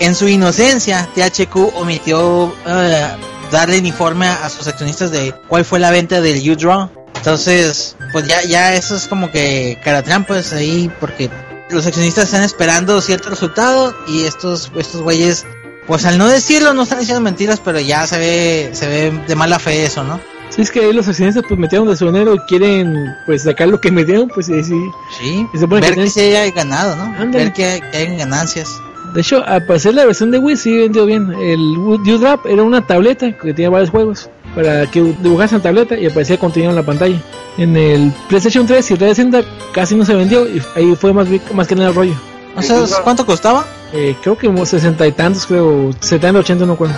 [0.00, 3.06] en su inocencia, THQ omitió eh,
[3.52, 7.03] darle el informe a, a sus accionistas de cuál fue la venta del U-Draw.
[7.24, 11.30] Entonces, pues ya, ya eso es como que cara trampas ahí, porque
[11.70, 15.46] los accionistas están esperando cierto resultado y estos, estos güeyes
[15.86, 19.34] pues al no decirlo no están diciendo mentiras, pero ya se ve, se ve de
[19.36, 20.20] mala fe eso, ¿no?
[20.50, 22.94] Si es que ahí los accionistas pues metieron de su dinero y quieren
[23.24, 24.76] pues sacar lo que metieron, pues sí, sí.
[25.18, 27.04] Sí, Y se supone ver que que se haya ganado, ¿no?
[27.04, 27.44] Ándale.
[27.44, 28.68] Ver que, que hay ganancias.
[29.14, 31.32] De hecho, al parecer la versión de Wii sí vendió bien.
[31.40, 36.06] El U-Drop era una tableta que tenía varios juegos para que dibujas en tableta y
[36.06, 37.16] aparecía contenido en la pantalla.
[37.56, 39.42] En el PlayStation 3 y 360
[39.72, 42.14] casi no se vendió y ahí fue más, más que nada el rollo.
[42.56, 43.64] ¿No sabes Incluso- cuánto costaba?
[43.92, 46.94] Eh, creo que como 60 y tantos, creo, 70, 80, no acuerdo.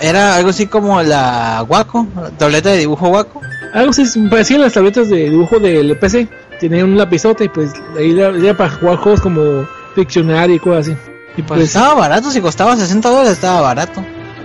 [0.00, 3.40] Era algo así como la Waco, la tableta de dibujo Waco.
[3.72, 6.28] Algo así, parecían las tabletas de dibujo del PC.
[6.60, 10.88] Tenían un lapizote y pues ahí era, era para jugar juegos como Pictionary y cosas
[10.88, 10.96] así.
[11.36, 14.02] Y Pues pues, estaba barato, si costaba 60 dólares estaba barato.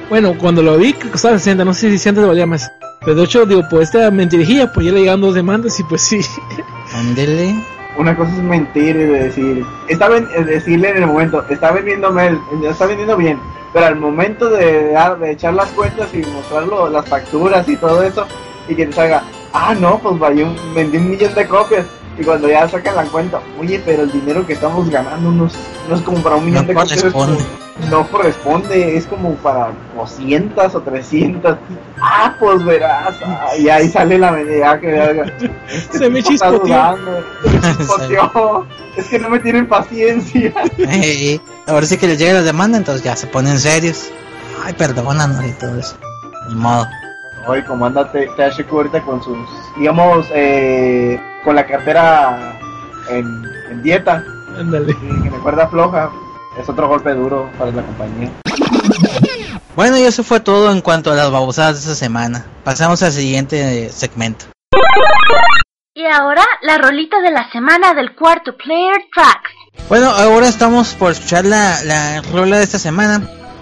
[0.09, 2.69] bueno, cuando lo vi, que costaba 60, no sé si antes valía más.
[2.99, 6.01] Pero de hecho, digo, por esta mentirijilla, pues ya le llegaron dos demandas y pues
[6.01, 6.19] sí.
[6.93, 7.55] Ándele.
[7.97, 12.11] Una cosa es mentir y decir, está ven- es decirle en el momento, está vendiendo
[12.11, 12.39] mal,
[12.69, 13.37] está vendiendo bien,
[13.73, 18.01] pero al momento de, dar- de echar las cuentas y mostrarlo, las facturas y todo
[18.03, 18.25] eso,
[18.69, 19.23] y que te salga,
[19.53, 21.85] ah, no, pues vaya un- vendí un millón de copias,
[22.17, 25.53] Y cuando ya sacan la cuenta, oye, pero el dinero que estamos ganando no es,
[25.87, 27.43] no es como para un millón No de corresponde.
[27.89, 31.57] No corresponde, es como para 200 o 300.
[31.99, 33.15] Ah, pues verás.
[33.25, 35.23] ah, y ahí sale la medida que.
[35.69, 36.97] Este Se me chispoteó.
[38.97, 40.53] Es que no me tienen paciencia.
[40.77, 44.09] Ey, ahora sí que les llega la demanda, entonces ya se ponen serios.
[44.63, 45.95] Ay, perdónanos y todo eso.
[46.49, 46.87] Ni modo.
[47.47, 49.37] Hoy comanda THQ ahorita con sus,
[49.79, 52.59] digamos, eh, con la cartera
[53.09, 54.23] en, en dieta,
[54.57, 54.91] Ándale.
[54.91, 56.09] y que me cuerda floja.
[56.59, 58.29] Es otro golpe duro para la compañía.
[59.75, 62.45] Bueno, y eso fue todo en cuanto a las babosadas de esta semana.
[62.65, 64.45] Pasamos al siguiente eh, segmento.
[65.93, 69.51] Y ahora la rolita de la semana del cuarto Player Tracks.
[69.87, 73.21] Bueno, ahora estamos por escuchar la, la rola de esta semana.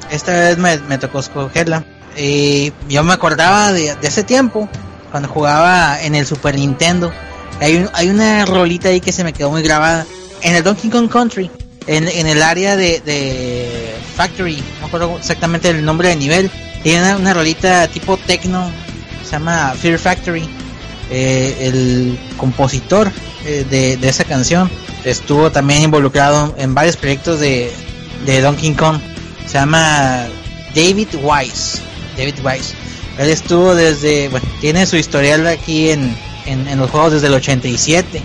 [0.10, 1.84] Esta vez me, me tocó escogerla.
[2.18, 4.68] Y yo me acordaba de, de ese tiempo,
[5.12, 7.12] cuando jugaba en el Super Nintendo.
[7.60, 10.06] Hay, un- hay una rolita ahí que se me quedó muy grabada.
[10.42, 11.50] En el Donkey Kong Country,
[11.88, 16.52] en, el área de, Factory, no me acuerdo exactamente el nombre del nivel.
[16.84, 18.72] Tiene una, rolita tipo techno,
[19.24, 20.48] se llama Fear Factory.
[21.12, 23.12] Eh, el compositor
[23.46, 24.70] eh, de, esa canción
[25.04, 27.72] estuvo también involucrado en varios proyectos de
[28.42, 29.00] Donkey Kong.
[29.46, 30.28] Se llama
[30.76, 31.80] David Wise.
[32.16, 32.76] David Wise.
[33.18, 36.16] Él estuvo desde, bueno, tiene su historial aquí en,
[36.52, 38.22] en, los juegos desde el 87.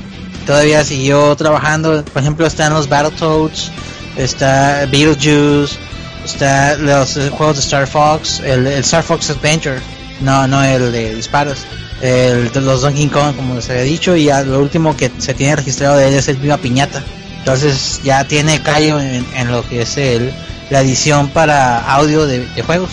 [0.47, 3.71] Todavía siguió trabajando, por ejemplo, están los Battletoads,
[4.17, 5.77] está Beetlejuice,
[6.25, 9.81] está los eh, juegos de Star Fox, el, Star Fox Adventure,
[10.21, 11.65] no, no el de disparos,
[12.03, 15.97] el los Donkey Kong, como les había dicho, y lo último que se tiene registrado
[15.97, 17.03] de él es el Viva Piñata.
[17.39, 20.33] Entonces ya tiene callo en, lo que es el,
[20.71, 22.91] la edición para audio de juegos.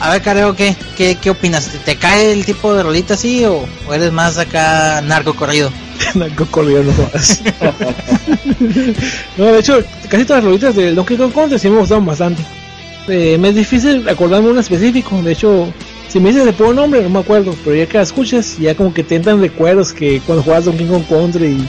[0.00, 1.68] A ver, Careo, ¿qué, qué, qué opinas?
[1.84, 5.70] ¿Te, cae el tipo de rolita así o, eres más acá narco corrido?
[6.14, 7.42] Narco corrido, no jodas.
[9.36, 12.42] no, de hecho, casi todas las rolitas del Donkey Kong Country sí me gustaron bastante.
[13.08, 15.20] Eh, me es difícil acordarme uno específico.
[15.22, 15.70] De hecho,
[16.08, 17.54] si me dices de puro nombre, no me acuerdo.
[17.62, 20.86] Pero ya que la escuchas, ya como que te entran recuerdos que cuando jugabas Donkey
[20.86, 21.68] Kong Country y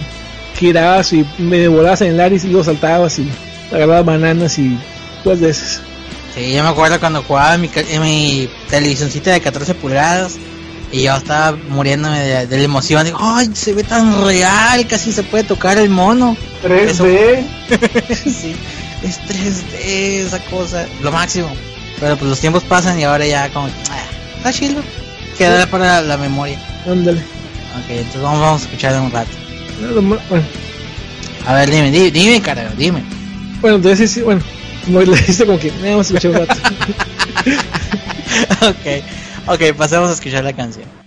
[0.57, 3.27] girabas y me volabas en el aire y luego saltabas y
[3.71, 4.77] agarrabas bananas y
[5.25, 5.81] pues de esas.
[6.35, 10.33] Sí, yo me acuerdo cuando jugaba en mi, en mi televisioncita de 14 pulgadas
[10.91, 13.03] y yo estaba muriéndome de, de la emoción.
[13.05, 16.35] Digo, ay, se ve tan real, casi se puede tocar el mono.
[16.63, 17.43] 3D.
[18.23, 18.55] sí,
[19.03, 21.49] es 3D esa cosa, lo máximo.
[21.99, 24.03] Pero pues los tiempos pasan y ahora ya como, ah,
[24.37, 24.81] está chido.
[25.37, 26.59] Queda para la memoria.
[26.85, 27.19] Ándale.
[27.19, 29.29] Ok, entonces vamos, vamos a escuchar un rato.
[30.29, 30.45] Bueno,
[31.45, 33.01] A ver, dime, dime, dime carajo, dime.
[33.61, 34.41] bueno, entonces sí, bueno,
[34.85, 36.55] como le dijiste como que vamos a escuchar un rato.
[38.69, 39.03] ok,
[39.47, 41.00] ok, pasemos a escuchar la canción.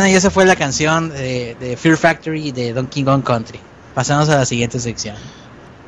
[0.00, 3.60] Bueno, y esa fue la canción de, de Fear Factory de Donkey Kong Country.
[3.94, 5.14] Pasamos a la siguiente sección.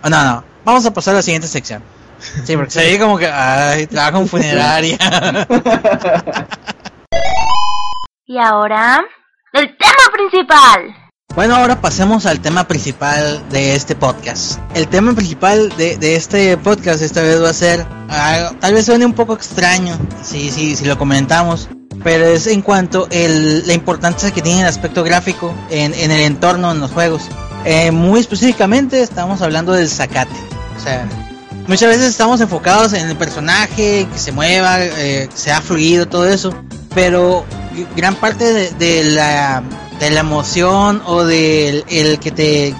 [0.05, 1.83] Oh, no, no, vamos a pasar a la siguiente sección.
[2.45, 4.99] Sí, porque se ve como que, ay, trabajo en funeraria.
[8.27, 9.01] Y ahora,
[9.55, 10.95] el tema principal.
[11.35, 14.61] Bueno, ahora pasemos al tema principal de este podcast.
[14.75, 18.85] El tema principal de, de este podcast esta vez va a ser, algo- tal vez
[18.85, 21.71] suene un poco extraño, si, si, si lo comentamos,
[22.05, 26.21] pero es en cuanto el, la importancia que tiene el aspecto gráfico en, en el
[26.21, 27.23] entorno, en los juegos.
[27.65, 30.35] Eh, muy específicamente estamos hablando del zacate.
[30.77, 31.07] O sea,
[31.69, 36.29] muchas veces estamos enfocados en el personaje, que se mueva, eh, que sea fluido, todo
[36.29, 36.53] eso,
[36.95, 37.45] pero
[37.97, 39.63] gran parte de, de la
[40.03, 42.75] de la emoción o del el que te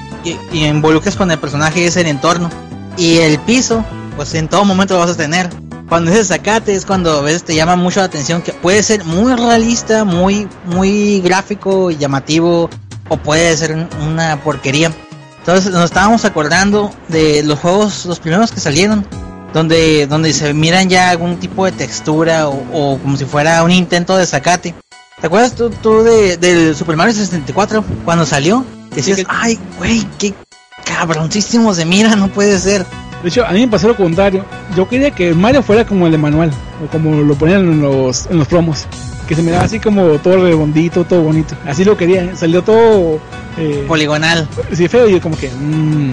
[0.53, 2.51] involucres con el personaje es el entorno
[2.97, 3.85] y el piso
[4.17, 5.49] pues en todo momento lo vas a tener
[5.93, 8.83] cuando es el zacate es cuando a veces te llama mucho la atención que puede
[8.83, 12.71] ser muy realista muy muy gráfico y llamativo
[13.11, 14.91] o puede ser un- una porquería
[15.41, 19.07] entonces nos estábamos acordando de los juegos los primeros que salieron
[19.53, 23.71] donde donde se miran ya algún tipo de textura o, o como si fuera un
[23.71, 24.75] intento de zacate
[25.21, 28.65] ¿Te acuerdas tú, tú de, del Super Mario 64 cuando salió?
[28.95, 30.35] Decías, Sí, que- ay, güey, qué
[30.85, 32.85] cabroncísimo se mira, no puede ser.
[33.23, 34.45] De hecho, a mí me pasó lo contrario.
[34.77, 36.51] Yo quería que Mario fuera como el de manual,
[36.85, 38.87] o como lo ponían en los, en los promos.
[39.29, 41.55] Que se miraba así como todo redondito, todo bonito.
[41.67, 42.25] Así lo quería.
[42.25, 42.33] ¿eh?
[42.35, 43.21] Salió todo
[43.57, 44.49] eh, Poligonal.
[44.73, 45.49] sí, feo y yo como que...
[45.49, 46.11] mm,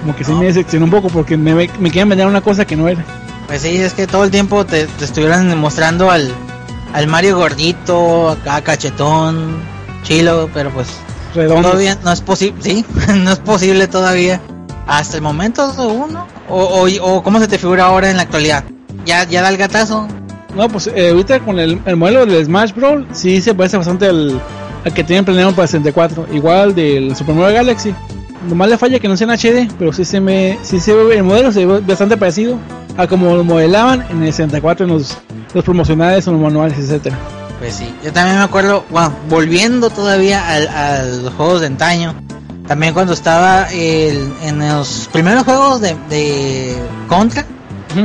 [0.00, 2.64] como que sí me decepcionó un poco porque me, me, me querían vender una cosa
[2.64, 3.04] que no era.
[3.46, 6.30] Pues sí, es que todo el tiempo te, te estuvieran mostrando al,
[6.92, 9.56] al Mario gordito, acá cachetón,
[10.02, 10.88] chilo, pero pues
[11.34, 11.68] Redondo.
[11.68, 12.84] todavía no es posible, sí,
[13.14, 14.40] no es posible todavía.
[14.86, 16.26] Hasta el momento uno.
[16.48, 18.64] O, o, o cómo se te figura ahora en la actualidad.
[19.04, 20.06] Ya, ya da el gatazo.
[20.56, 23.04] No, pues eh, ahorita con el, el modelo del Smash Bros.
[23.12, 24.40] sí se parece bastante al,
[24.84, 26.26] al que tienen planeado para el 64.
[26.32, 27.94] Igual del Super Mario Galaxy.
[28.48, 31.16] Nomás le falla que no sea en HD, pero sí se me, sí se ve,
[31.16, 32.56] el modelo se ve bastante parecido
[32.96, 35.18] a como lo modelaban en el 64 en los,
[35.54, 37.18] los promocionales o los manuales, etcétera.
[37.58, 42.14] Pues sí, yo también me acuerdo, bueno, volviendo todavía al- a los juegos de antaño,
[42.68, 46.76] también cuando estaba el- en los primeros juegos de, de
[47.08, 47.44] Contra,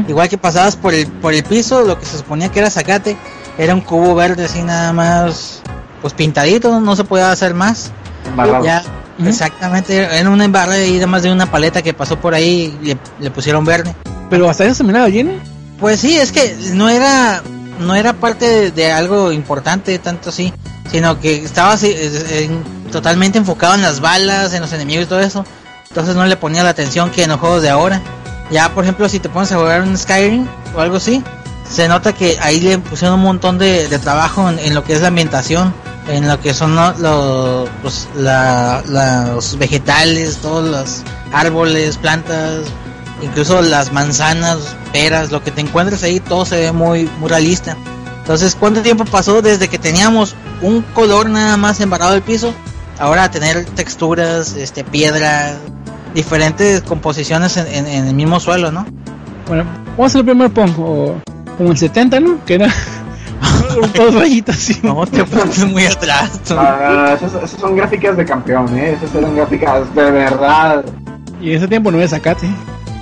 [0.07, 3.15] igual que pasabas por el, por el piso, lo que se suponía que era zacate,
[3.57, 5.61] era un cubo verde así nada más,
[6.01, 7.91] pues pintadito, no se podía hacer más.
[8.25, 8.63] Embarrado.
[8.65, 8.81] Ya,
[9.27, 12.97] exactamente, era una embarrada y además de una paleta que pasó por ahí y le,
[13.19, 13.93] le pusieron verde.
[14.29, 15.39] Pero hasta eso se miraba bien.
[15.79, 17.43] Pues sí, es que no era
[17.79, 20.53] no era parte de, de algo importante tanto así,
[20.91, 21.93] sino que estaba así,
[22.31, 25.45] en- totalmente enfocado en las balas, en los enemigos y todo eso.
[25.89, 28.01] Entonces no le ponía la atención que en los juegos de ahora.
[28.51, 31.21] Ya, por ejemplo, si te pones a jugar un Skyrim o algo así,
[31.69, 34.93] se nota que ahí le pusieron un montón de, de trabajo en, en lo que
[34.93, 35.73] es la ambientación,
[36.07, 36.93] en lo que son ¿no?
[36.99, 42.59] los, pues, la- los vegetales, todos los árboles, plantas,
[43.21, 44.57] incluso las manzanas,
[44.91, 47.77] peras, lo que te encuentres ahí, todo se ve muy, muy realista.
[48.19, 52.53] Entonces, ¿cuánto tiempo pasó desde que teníamos un color nada más embarrado del piso?
[53.03, 55.51] Ahora a tener texturas, este, piedra,
[56.15, 58.85] diferentes composiciones en, en- en el mismo suelo, ¿no?
[59.47, 59.65] Bueno,
[59.97, 61.15] vamos a hacer el primer pong, o
[61.57, 62.43] como el 70, ¿no?
[62.45, 62.69] Que era
[63.93, 64.79] todos rayitas así.
[64.83, 66.31] No te pones muy atrás.
[66.47, 66.55] tú.
[66.57, 68.93] Ah, esas, esas son gráficas de campeón, ¿eh?
[68.93, 70.85] Esas eran gráficas de verdad.
[71.41, 72.47] Y en ese tiempo no había zacate.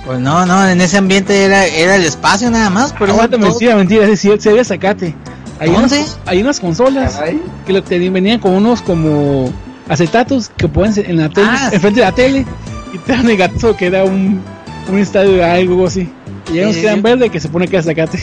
[0.04, 3.46] Pues no, no, en ese ambiente era, era el espacio nada más, pero Aguanta, todo-
[3.48, 5.14] mentira, mentira, sí había zacate.
[5.60, 5.96] Hay ¿Dónde?
[6.00, 7.40] unas, hay unas consolas Caray.
[7.64, 9.48] que lo que venían con unos como
[9.88, 11.76] acetatos que ponen en la tele, Ah, sí.
[11.76, 12.46] enfrente de la tele,
[12.92, 14.40] y te dan el gato que era un,
[14.88, 16.12] un estadio de algo así.
[16.50, 17.00] Y ya Sí, nos quedan sí.
[17.02, 18.18] verde que se pone que era zacate.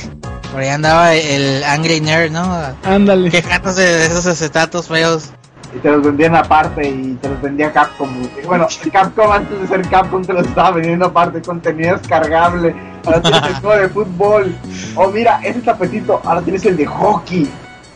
[0.51, 2.45] por ahí andaba el Angry Nerd, ¿no?
[2.83, 3.29] Ándale.
[3.29, 5.29] Quejándose de esos acetatos feos.
[5.75, 8.09] Y te los vendían aparte y te los vendía Capcom.
[8.47, 12.73] Bueno, Capcom antes de ser Capcom te los estaba vendiendo aparte, contenido descargable.
[13.05, 14.55] Ahora tienes el juego de fútbol.
[14.95, 17.47] Oh, mira, ese tapetito, ahora tienes el de hockey.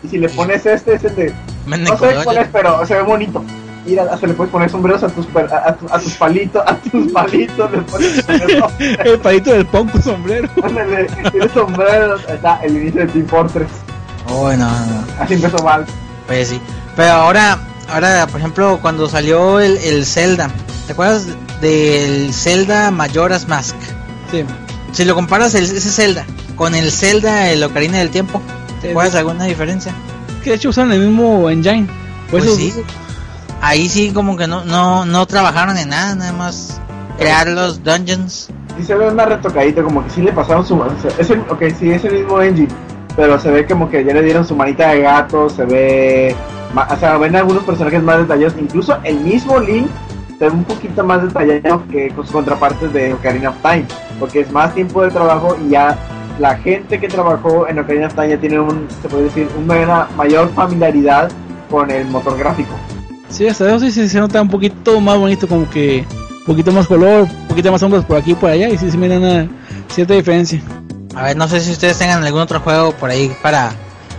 [0.03, 1.33] Y si le pones este, es el de.
[1.65, 3.43] No sé cuál es, pero se ve bonito.
[3.85, 6.63] Mira, hasta le puedes poner sombreros a tus, per- a, a tu- a tus palitos,
[6.65, 8.71] a tus palitos, le pones sombreros.
[8.79, 10.49] El palito del punk con sombrero.
[10.63, 12.21] Ándale, tienes sombreros.
[12.29, 13.69] Está el inicio de Team Fortress.
[14.29, 15.03] Oh, no, no.
[15.19, 15.85] Así empezó mal.
[16.27, 16.61] Pues sí.
[16.95, 20.49] Pero ahora, ahora, por ejemplo, cuando salió el, el Zelda,
[20.87, 21.25] ¿te acuerdas
[21.59, 23.75] del Zelda Majora's Mask?
[24.31, 24.45] Sí.
[24.93, 26.25] Si lo comparas el, ese Zelda
[26.55, 28.41] con el Zelda el Ocarina del Tiempo,
[28.83, 29.17] ¿te Sí, acuerdas sí.
[29.19, 29.93] alguna diferencia?
[30.43, 31.87] Que de hecho usaron el mismo engine.
[32.29, 32.73] Pues eso, sí.
[33.61, 36.79] Ahí sí como que no, no, no trabajaron en nada, nada más
[37.17, 38.49] crear los dungeons.
[38.77, 40.75] Sí se ve más retocadito, como que sí le pasaron su...
[40.77, 42.67] o sea, Es el, ok, sí, es el mismo engine,
[43.15, 46.35] pero se ve como que ya le dieron su manita de gato, se ve
[46.75, 49.87] o sea, ven algunos personajes más detallados, incluso el mismo Link
[50.39, 53.85] se ve un poquito más detallado que con sus contrapartes de Ocarina of Time,
[54.19, 55.95] porque es más tiempo de trabajo y ya
[56.39, 60.07] la gente que trabajó en Ocarina of Time ya tiene un, se puede decir, una
[60.17, 61.31] mayor familiaridad
[61.69, 62.73] con el motor gráfico.
[63.29, 66.05] Sí, hasta eso sí, sí se nota un poquito más bonito, como que
[66.39, 68.91] un poquito más color, un poquito más sombras por aquí y por allá, y sí
[68.91, 69.47] se mira una
[69.89, 70.61] cierta diferencia.
[71.15, 73.71] A ver, no sé si ustedes tengan algún otro juego por ahí para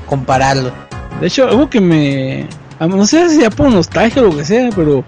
[0.08, 0.72] compararlo.
[1.20, 2.46] De hecho, algo que me.
[2.78, 5.04] a- No sé si ya por nostalgia o lo que sea, pero.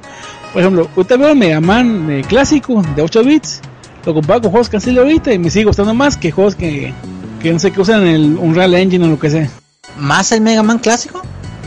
[0.53, 3.61] Por ejemplo, ahorita veo el Mega Man eh, clásico de 8 bits.
[4.07, 6.55] Lo comparo con juegos que han salido ahorita y me sigue gustando más que juegos
[6.55, 6.95] que,
[7.43, 9.51] que no sé que usan el Unreal Engine o lo que sea.
[9.99, 11.23] ¿Más el Mega Man clásico?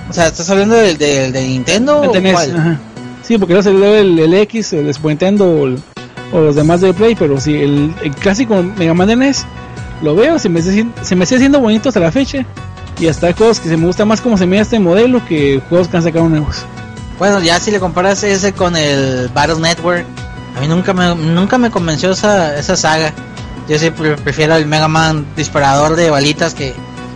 [0.09, 2.57] O sea, ¿estás hablando del de Nintendo El o NES, cuál?
[2.57, 2.79] ajá.
[3.23, 5.79] Sí, porque no salió el, el X, el Super Nintendo o, el-
[6.31, 9.45] o los demás de Play, pero sí, el, el clásico Mega Man de NES
[10.01, 12.45] lo veo, se me, se me sigue haciendo bonito hasta la fecha.
[12.99, 15.61] Y hasta hay juegos que se me gusta más como se mira este modelo que
[15.69, 16.65] juegos que han sacado nuevos.
[17.17, 20.05] Bueno, ya si le comparas ese con el Battle Network,
[20.59, 23.13] a mí nunca me, nunca me convenció esa, esa saga.
[23.69, 26.73] Yo sí pre- prefiero el Mega Man disparador de balitas que,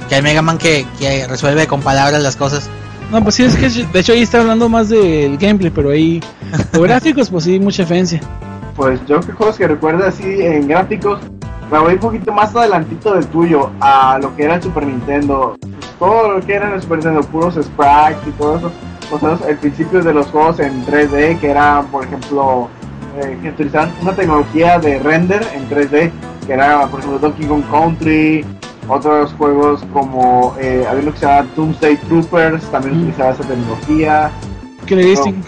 [0.07, 2.69] que el Mega Man que, que resuelve con palabras las cosas.
[3.11, 6.21] No, pues sí, es que de hecho ahí está hablando más del gameplay, pero ahí
[6.71, 8.21] los gráficos, pues sí, mucha diferencia.
[8.77, 11.19] Pues yo que juegos que recuerdo así en gráficos,
[11.69, 15.57] me voy un poquito más adelantito del tuyo, a lo que era el Super Nintendo.
[15.59, 18.71] Pues, todo lo que era el Super Nintendo, puros sprites y todo eso.
[19.11, 22.69] O sea, el principio de los juegos en 3D, que eran, por ejemplo,
[23.21, 26.11] eh, que utilizaban una tecnología de render en 3D,
[26.45, 28.45] que era, por ejemplo, Donkey Kong Country,
[28.87, 33.01] otros juegos como, eh, había uno que se llama Doomsday Troopers, también Mm.
[33.01, 34.31] utilizaba esa tecnología.
[34.85, 35.47] Killer Instinct.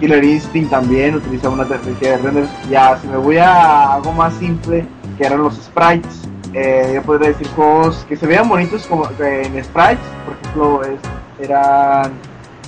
[0.00, 2.46] Killer Instinct también utilizaba una tecnología de render.
[2.70, 4.86] Ya, si me voy a algo más simple,
[5.18, 6.22] que eran los sprites,
[6.54, 10.82] eh, yo podría decir juegos que se veían bonitos como eh, en sprites, por ejemplo,
[10.84, 12.12] es- eran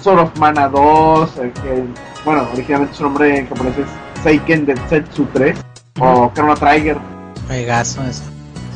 [0.03, 1.85] Sword of Mana 2, eh, que,
[2.25, 3.87] bueno, originalmente su nombre en japonés es
[4.23, 5.57] Seiken Densetsu 3,
[6.01, 6.99] o Chrono Trigger.
[7.47, 8.23] Juegazo ese.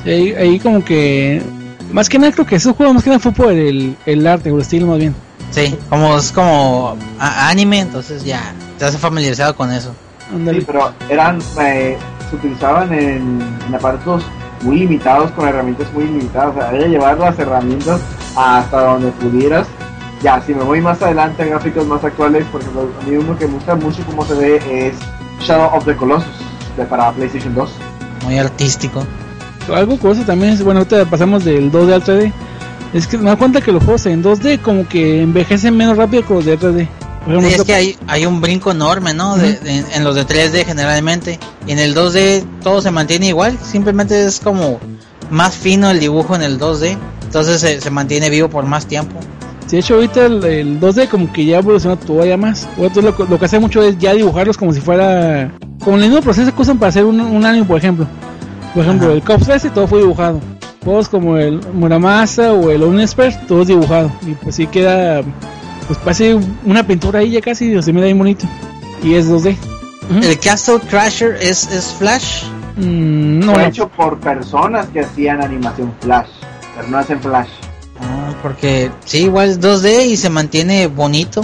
[0.05, 1.43] Sí, ahí, ahí como que...
[1.93, 4.51] Más que nada creo que ese juego más que nada fue por el, el arte
[4.51, 5.15] o el estilo más bien.
[5.51, 9.93] Sí, como es como anime, entonces ya te has familiarizado con eso.
[10.31, 14.23] Sí, pero eran, eh, se utilizaban en, en aparatos
[14.63, 16.55] muy limitados, con herramientas muy limitadas.
[16.55, 18.01] O sea, había que llevar las herramientas
[18.37, 19.67] hasta donde pudieras.
[20.23, 23.37] Ya, si me voy más adelante a gráficos más actuales, por ejemplo, a mí uno
[23.39, 24.95] que me gusta mucho cómo se ve es
[25.41, 26.29] Shadow of the Colossus
[26.77, 27.71] de, para PlayStation 2.
[28.25, 29.05] Muy artístico.
[29.75, 32.33] Algo curioso también es, bueno, ahorita pasamos del 2D al 3D.
[32.93, 36.27] Es que me da cuenta que los juegos en 2D como que envejecen menos rápido
[36.27, 36.89] que los de 3D.
[37.25, 39.37] Por ejemplo, Sí, es que hay, hay un brinco enorme, ¿no?
[39.37, 39.65] De- Ujú.
[39.65, 41.39] de- en los de 3D generalmente.
[41.67, 43.59] Y en el 2D todo se mantiene igual.
[43.63, 44.81] Simplemente es como
[45.31, 46.97] más fino el dibujo en el 2D.
[47.23, 49.21] Entonces se, se mantiene vivo por más tiempo.
[49.71, 52.69] Sí, de hecho ahorita el, el 2D como que ya evolucionó todavía más.
[52.77, 55.53] Ahorita lo, lo que hace mucho es ya dibujarlos como si fuera...
[55.85, 58.05] Como el mismo proceso que usan para hacer un, un anime, por ejemplo.
[58.75, 59.15] Por ejemplo, Ajá.
[59.17, 60.41] el Cops 13 todo fue dibujado.
[60.85, 64.11] Juegos como el Muramasa o el Unexpert, todo es dibujado.
[64.27, 65.23] Y pues sí queda...
[65.87, 68.47] Pues parece una pintura ahí ya casi, se mira bien bonito.
[69.05, 69.57] Y es 2D.
[70.11, 70.19] Ujú.
[70.21, 72.43] El Castle Crasher es, es Flash.
[72.77, 73.69] Mm, no, Fue no.
[73.69, 76.29] hecho por personas que hacían animación flash,
[76.77, 77.49] pero no hacen flash.
[78.41, 81.43] Ah, porque sí, igual es 2D y se mantiene bonito.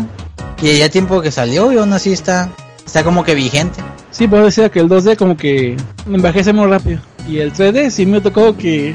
[0.63, 2.49] Y ya tiempo que salió y aún así está,
[2.85, 3.83] está como que vigente.
[4.11, 5.77] Sí, puedo decir que el 2D como que
[6.07, 7.01] envejece muy rápido.
[7.29, 8.95] Y el 3D sí me tocó que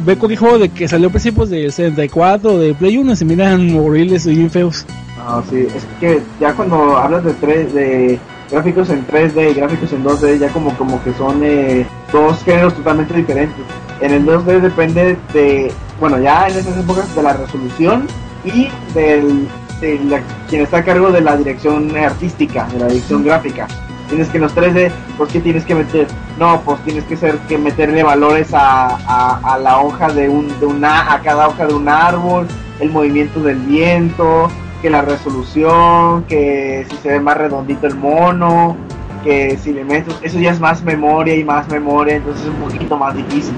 [0.00, 3.24] ve cualquier juego de que salió a principios del 64 o de Play 1 se
[3.24, 4.84] miran horribles y bien feos.
[5.16, 8.18] No, sí, es que ya cuando hablas de, tres, de
[8.50, 12.74] gráficos en 3D y gráficos en 2D, ya como, como que son eh, dos géneros
[12.74, 13.64] totalmente diferentes.
[14.00, 18.06] En el 2D depende de, bueno, ya en esas épocas de la resolución
[18.44, 19.48] y del,
[19.80, 23.66] de la- quien está a cargo de la dirección artística, de la dirección gráfica.
[24.08, 26.06] Tienes que en los 3D, pues ¿qué tienes que meter?
[26.38, 30.46] No, pues tienes que ser que meterle valores a, a, a la hoja de un,
[30.60, 32.46] de una, a cada hoja de un árbol,
[32.78, 34.48] el movimiento del viento,
[34.80, 38.76] que la resolución, que si se ve más redondito el mono,
[39.24, 42.56] que si le metes, eso ya es más memoria y más memoria, entonces es un
[42.56, 43.54] poquito más difícil.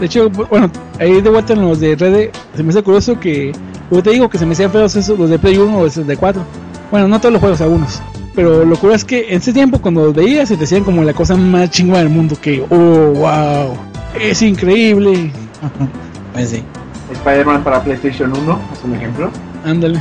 [0.00, 3.52] De hecho, bueno, ahí de vuelta en los de Red se me hace curioso que,
[3.90, 6.06] yo te digo que se me hacían feos esos, los de Play 1 o los
[6.06, 6.42] de 4.
[6.90, 8.00] Bueno, no todos los juegos, algunos.
[8.34, 11.04] Pero lo curioso es que en ese tiempo cuando los veías se te decían como
[11.04, 13.76] la cosa más chingona del mundo, que, oh, wow,
[14.18, 15.30] es increíble.
[16.32, 16.62] Pues sí.
[17.12, 19.30] Spider-Man para PlayStation 1 es un ejemplo.
[19.64, 20.00] Ándale.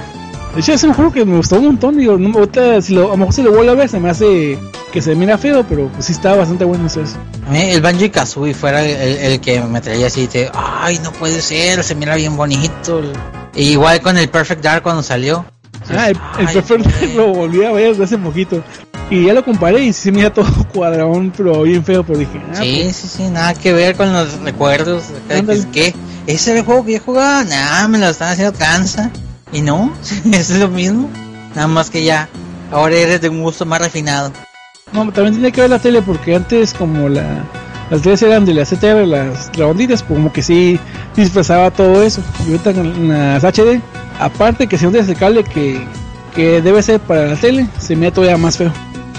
[0.56, 1.97] De hecho, es un juego que me gustó un montón.
[1.97, 4.10] Digo, no, ahorita, si lo, a lo mejor si lo vuelvo a ver, se me
[4.10, 4.58] hace
[4.91, 7.02] que se mira feo, pero pues sí está bastante bueno eso.
[7.02, 7.16] es.
[7.47, 11.12] A mí el Banjo Kazooie fuera el, el que me traía así de, ay, no
[11.12, 13.02] puede ser, se mira bien bonito.
[13.56, 15.45] Y igual con el Perfect Dark cuando salió.
[15.91, 17.14] Ah, el, Perfect güey.
[17.16, 18.64] lo volví a ver desde hace poquito.
[19.12, 22.56] Y ya lo comparé y se mira todo cuadrón, pero bien feo, pero dije, ah,
[22.56, 25.04] Sí, sí, sí, nada que ver con los recuerdos.
[25.72, 25.93] que
[26.28, 29.10] ese era el juego que yo jugaba, nada, me lo están haciendo cansa.
[29.52, 29.93] Y no,
[30.32, 31.10] es lo mismo.
[31.56, 32.30] Nada más que ya,
[32.72, 34.32] ahora eres de un gusto más refinado.
[34.91, 37.43] No, también tiene que ver la tele porque antes como la
[37.89, 40.80] las teles eran de las CTR, las redonditas, pues como que sí
[41.16, 42.22] disfrazaba todo eso.
[42.45, 43.82] Y ahorita con las HD,
[44.20, 45.88] aparte que se hunde ese cable que,
[46.36, 48.72] que debe ser para la tele, se mira todavía más feo.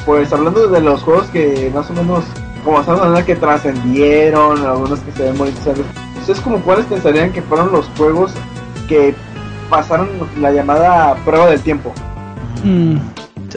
[0.07, 2.25] Pues hablando de los juegos que más o menos,
[2.65, 5.81] como estamos hablando que trascendieron, algunos que se ven bonitos, ¿sabes?
[6.21, 8.33] ¿ustedes como cuáles pensarían que fueron los juegos
[8.89, 9.17] que
[9.71, 10.09] pasaron
[10.41, 11.93] la llamada prueba del tiempo?
[12.65, 12.97] Mm,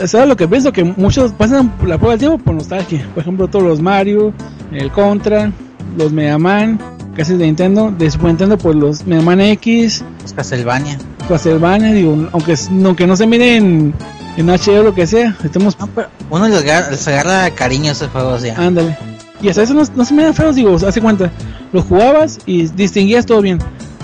[0.05, 0.71] ¿Sabes lo que pienso?
[0.71, 3.05] Que muchos pasan la prueba del tiempo por nostalgia.
[3.13, 4.33] Por ejemplo, todos los Mario,
[4.71, 5.51] el Contra,
[5.97, 6.79] los Mega Man,
[7.15, 7.91] casi de Nintendo.
[7.91, 10.97] De Super Nintendo, pues los Mega Man X, Es Castlevania.
[11.27, 12.55] Castlevania, digo, aunque,
[12.85, 13.93] aunque no se miren
[14.37, 17.89] en HD o lo que sea, estamos No, pero uno les agarra, les agarra cariño
[17.89, 18.55] a esos juegos ya.
[18.55, 18.97] Ándale.
[19.41, 21.29] Y hasta eso no, no se miran feos, digo, hace cuenta.
[21.71, 23.59] Los jugabas y distinguías todo bien.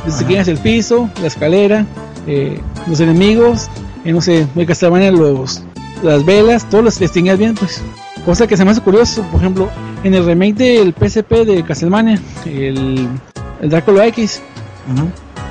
[0.06, 1.86] Distinguías el piso, la escalera,
[2.28, 3.70] eh, los enemigos,
[4.06, 5.62] eh, no sé, en Castlevania los,
[6.04, 7.82] las velas, todos los distinguías bien, pues.
[8.26, 9.70] Cosa que se me hace curioso, por ejemplo,
[10.04, 13.08] en el remake del PSP de Castlevania, el,
[13.62, 14.41] el Drácula X,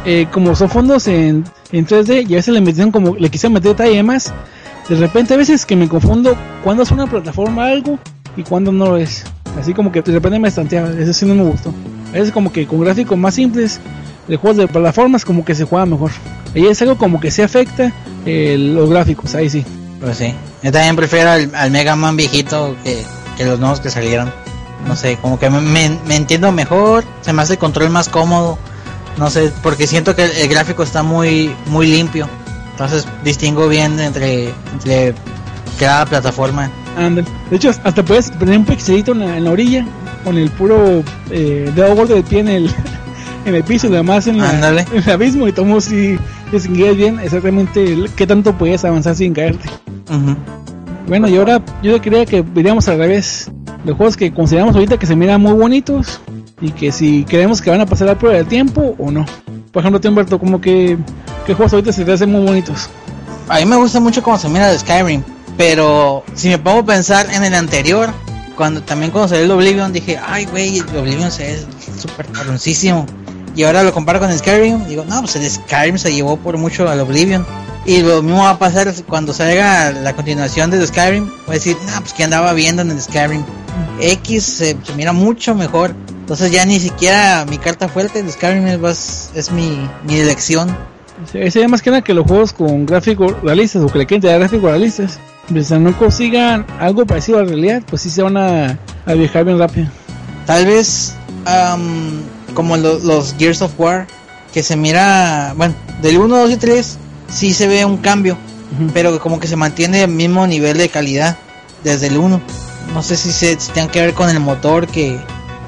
[0.04, 3.54] eh, como son fondos en, en 3D y a veces le metieron como, le quisieron
[3.54, 4.32] meter detalle más.
[4.88, 7.98] De repente a veces que me confundo cuándo es una plataforma algo
[8.36, 9.24] y cuándo no lo es.
[9.58, 11.74] Así como que de repente me estanteaba, eso sí no me gustó.
[12.10, 13.80] A veces como que con gráficos más simples,
[14.28, 16.10] de juegos de plataformas como que se juega mejor.
[16.54, 17.92] Ahí es algo como que se afecta
[18.26, 19.64] eh, los gráficos, ahí sí.
[20.00, 20.34] Pues sí.
[20.62, 23.02] Yo también prefiero al, al Mega Man viejito que,
[23.36, 24.32] que los nuevos que salieron.
[24.86, 28.08] No sé, como que me, me- me entiendo mejor, se me hace el control más
[28.08, 28.58] cómodo.
[29.16, 32.28] No sé, porque siento que el, el gráfico está muy muy limpio.
[32.72, 35.14] Entonces distingo bien entre, entre
[35.80, 36.70] cada plataforma.
[36.96, 37.26] Ándale.
[37.50, 39.84] De hecho, hasta puedes poner un pixelito en la, en la orilla,
[40.24, 42.74] con el puro eh, dedo gordo del pie en el,
[43.48, 44.86] en el piso y demás en, la- Ándale.
[44.92, 46.18] en el abismo y tomo si
[46.52, 49.68] distinguías bien exactamente qué tanto puedes avanzar sin caerte.
[51.06, 53.50] Bueno, y ahora yo quería que veríamos al revés.
[53.84, 56.20] Los juegos que consideramos ahorita que se miran muy bonitos
[56.60, 59.24] y que si creemos que van a pasar la prueba del tiempo o no.
[59.72, 60.98] Por ejemplo, te Humberto, como que
[61.46, 62.88] qué juegos ahorita se te hacen muy bonitos.
[63.48, 65.22] A mí me gusta mucho cómo se mira el Skyrim,
[65.56, 68.10] pero si me pongo a pensar en el anterior,
[68.56, 71.58] cuando también cuando salió el Oblivion dije, ay güey, el Oblivion se ve
[71.98, 73.06] súper cabroncísimo.
[73.58, 76.88] Y ahora lo comparo con Skyrim, digo, no, pues el Skyrim se llevó por mucho
[76.88, 77.44] al Oblivion.
[77.84, 81.24] Y lo mismo va a pasar cuando salga la continuación del Skyrim.
[81.44, 83.42] Voy a decir, no, pues que andaba viendo en el Skyrim.
[84.00, 85.92] X se, se mira mucho mejor.
[86.20, 90.68] Entonces ya ni siquiera mi carta fuerte del Skyrim es, más- es mi, mi elección.
[91.32, 94.20] Se- Sería más que nada que los juegos con gráficos realistas o que le quieren
[94.22, 98.36] tener gráficos realistas, mientras no consigan algo parecido a la realidad, pues sí se van
[98.36, 99.88] a, a viajar bien rápido.
[100.46, 101.14] Tal vez
[102.58, 104.08] como lo- los Gears of War,
[104.52, 106.98] que se mira, bueno, del 1, 2 y 3
[107.28, 108.36] sí se ve un cambio,
[108.74, 108.90] Ujú.
[108.92, 111.36] pero como que se mantiene el mismo nivel de calidad
[111.84, 112.40] desde el 1.
[112.92, 115.20] No sé si se si que ver con el motor que,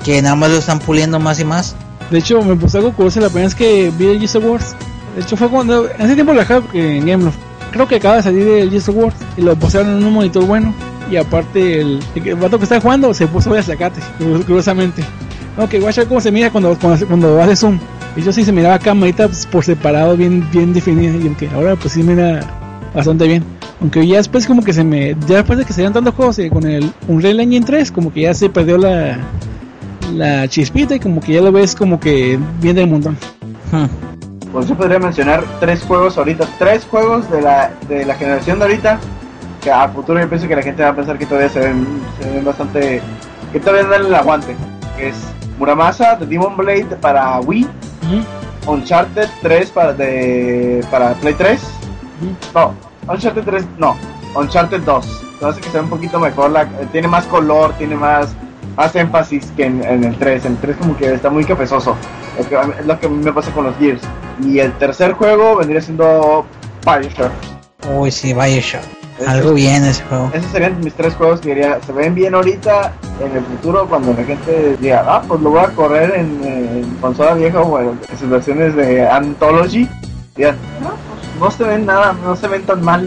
[0.04, 1.76] que nada más lo están puliendo más y más.
[2.10, 4.60] De hecho, me puse algo curioso la primera vez que vi el Gears of War.
[5.14, 5.88] De hecho, fue cuando.
[5.88, 7.36] En ese tiempo lo dejaba en Gameloft.
[7.70, 10.44] Creo que acaba de salir el Gears of War y lo pusieron en un monitor
[10.44, 10.74] bueno.
[11.08, 14.00] Y aparte, el, el vato que estaba jugando se puso a zacate,
[14.46, 15.04] curiosamente.
[15.56, 17.78] Ok, voy a ver cómo se mira cuando, cuando, cuando hace zoom.
[18.16, 21.16] Y yo sí se miraba camarita pues, por separado, bien, bien definida.
[21.16, 22.40] Y aunque ahora, pues sí mira
[22.94, 23.44] bastante bien.
[23.80, 25.16] Aunque ya después, como que se me.
[25.26, 28.12] Ya después de que se dieron tantos juegos eh, con el Unreal Engine 3, como
[28.12, 29.18] que ya se perdió la
[30.14, 33.16] la chispita y como que ya lo ves como que bien del montón.
[33.72, 33.86] Hmm.
[34.52, 38.64] Pues yo podría mencionar tres juegos ahorita, tres juegos de la, de la generación de
[38.64, 38.98] ahorita,
[39.62, 41.86] que a futuro yo pienso que la gente va a pensar que todavía se ven,
[42.20, 43.00] se ven bastante,
[43.52, 44.56] que todavía dan el aguante,
[44.96, 45.16] que es
[45.60, 47.68] Muramasa de Demon Blade para Wii,
[48.66, 51.60] Uncharted 3 para, de, para Play 3,
[52.54, 52.74] no,
[53.06, 53.94] Uncharted 3, no,
[54.34, 58.34] Uncharted 2, entonces que se ve un poquito mejor, la, tiene más color, tiene más,
[58.74, 61.94] más énfasis que en, en el 3, el 3 como que está muy cafezoso,
[62.38, 64.00] lo que, es lo que a mí me pasa con los Gears.
[64.42, 66.46] Y el tercer juego vendría siendo
[66.86, 67.32] Bioshock.
[67.94, 68.99] Uy, sí, Bioshock.
[69.26, 70.30] Algo bien ese juego.
[70.34, 72.92] Esos serían mis tres juegos que diría, se ven bien ahorita,
[73.24, 76.84] en el futuro cuando la gente diga, ah, pues lo voy a correr en, en
[77.00, 79.88] consola vieja o en sus versiones de Anthology.
[80.36, 80.90] Digan, no,
[81.38, 83.06] pues no se ven nada, no se ven tan mal.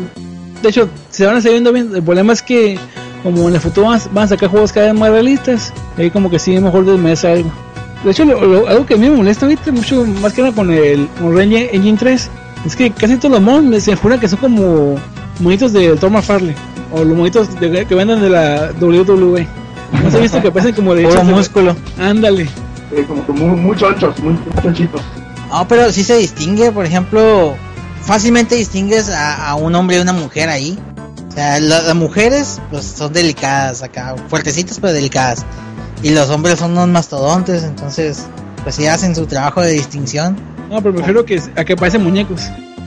[0.61, 1.91] De hecho, se van a seguir viendo bien.
[1.95, 2.78] El problema es que
[3.24, 6.30] como en el futuro van, van a sacar juegos cada vez más realistas, ahí como
[6.30, 7.51] que sí, mejor desmerece algo.
[8.03, 10.53] De hecho, lo- lo- algo que a mí me molesta ahorita mucho, más que nada
[10.53, 12.30] con el Unreal Engine 3,
[12.66, 14.95] Es que casi todos los monos se juran que son como
[15.39, 16.55] monitos de Tom Farley
[16.91, 19.47] o los monitos de- que venden de la WWE.
[20.03, 21.75] ¿No se ha visto que parecen como de de- músculo.
[21.99, 22.43] Ándale.
[22.91, 25.01] Eh, como que muy, muy chonchos, muy, muy chonchitos.
[25.49, 27.55] No, pero sí se distingue, por ejemplo,
[28.01, 30.77] fácilmente distingues a, a un hombre y una mujer ahí.
[31.29, 35.45] O sea, la- las mujeres pues son delicadas acá, fuertecitas pero delicadas.
[36.03, 38.25] Y los hombres son unos mastodontes, entonces
[38.63, 40.36] pues sí hacen su trabajo de distinción.
[40.69, 42.41] No, pero prefiero que a que parecen muñecos.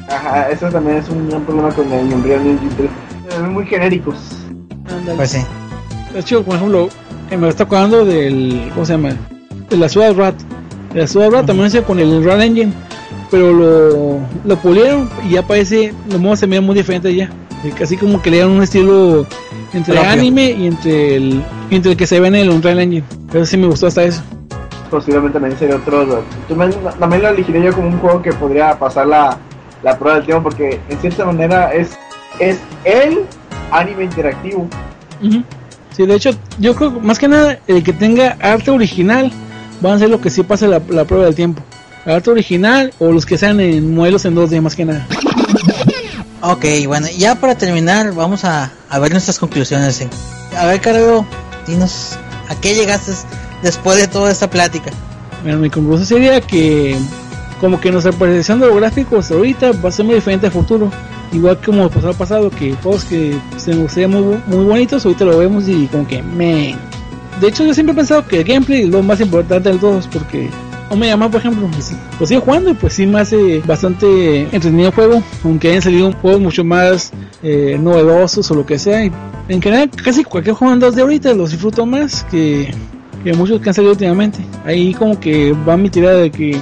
[0.09, 2.91] Ajá, eso también es un gran problema con el Unreal Engine 3.
[3.29, 4.17] Se ven muy genéricos.
[5.17, 5.39] Pues sí.
[6.13, 6.89] De hecho, por ejemplo,
[7.37, 8.71] me está acordando del.
[8.73, 9.17] ¿Cómo se llama?
[9.69, 10.35] De la Ciudad Rat.
[10.93, 12.73] De la Ciudad Rat también se con el Unreal Engine.
[13.31, 15.93] Pero lo, lo pulieron y ya parece.
[16.09, 17.29] Los modos se ven muy diferentes ya.
[17.77, 19.27] Casi como que le dieron un estilo
[19.73, 20.11] entre Propio.
[20.11, 23.05] anime y entre el, entre el que se ve en el Unreal Engine.
[23.33, 24.23] Pero sí me gustó hasta eso.
[24.89, 26.23] Posiblemente también sería otro.
[26.49, 29.37] También, también lo elegiría yo como un juego que podría pasar la,
[29.87, 31.91] la prueba del tiempo porque en cierta manera es,
[32.41, 33.25] es el
[33.71, 34.69] anime interactivo.
[35.23, 35.45] Ujú.
[35.97, 39.31] Sí, de hecho, yo creo que más que nada el que tenga arte original
[39.81, 41.63] van a ser lo que sí pase la, la prueba del tiempo.
[42.05, 45.07] Arte original o los que sean en modelos en 2D más que nada.
[46.43, 49.95] Ok, bueno, ya para terminar vamos a, a ver nuestras conclusiones.
[49.95, 50.09] sí.
[50.57, 51.25] A ver, Cargo,
[51.67, 52.19] dinos,
[52.49, 53.13] ¿a qué llegaste
[53.63, 54.91] después de toda esta plática?
[55.43, 56.99] Bueno, mi conclusión sería que
[57.61, 60.91] como que nuestra percepción de los gráficos ahorita va a ser muy diferente a futuro.
[61.33, 65.39] Igual como pasado pasado, que juegos que se nos veían muy, muy bonitos, ahorita lo
[65.39, 66.77] vemos y como que me...
[67.41, 70.07] De hecho yo siempre he pensado que el gameplay es lo más importante de todos
[70.07, 70.49] porque
[70.89, 74.43] no me llama por ejemplo, pues, pues sigo jugando y pues sí me hace bastante
[74.43, 79.03] entretenido el juego, aunque hayan salido juegos mucho más eh, novedosos o lo que sea.
[79.49, 82.73] En general casi cualquier juego en 2D ahorita los disfruto más que,
[83.23, 84.39] que muchos que han salido últimamente.
[84.65, 86.59] Ahí como que va mi tirada de que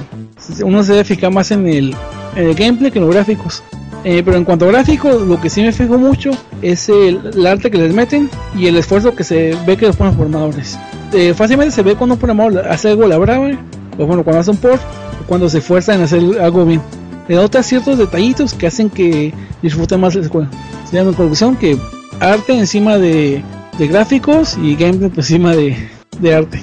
[0.63, 1.95] uno se debe fijar más en el,
[2.35, 3.63] en el gameplay que en los gráficos.
[4.03, 6.29] Eh, pero en cuanto a gráficos, lo que sí me fijo mucho
[6.61, 9.95] es el, el arte que les meten y el esfuerzo que se ve que los
[9.95, 10.77] ponen los programadores.
[11.11, 13.49] Eh, fácilmente se ve cuando un programador hace algo la brava,
[13.97, 14.81] o bueno, cuando hace un port,
[15.21, 16.81] o cuando se esfuerza en hacer algo bien.
[17.27, 20.47] Le nota ciertos detallitos que hacen que disfruten más el juego.
[20.85, 21.75] Sería mi conclusión que
[22.19, 23.43] arte encima de,
[23.79, 25.75] de gráficos y gameplay encima de,
[26.19, 26.61] de arte.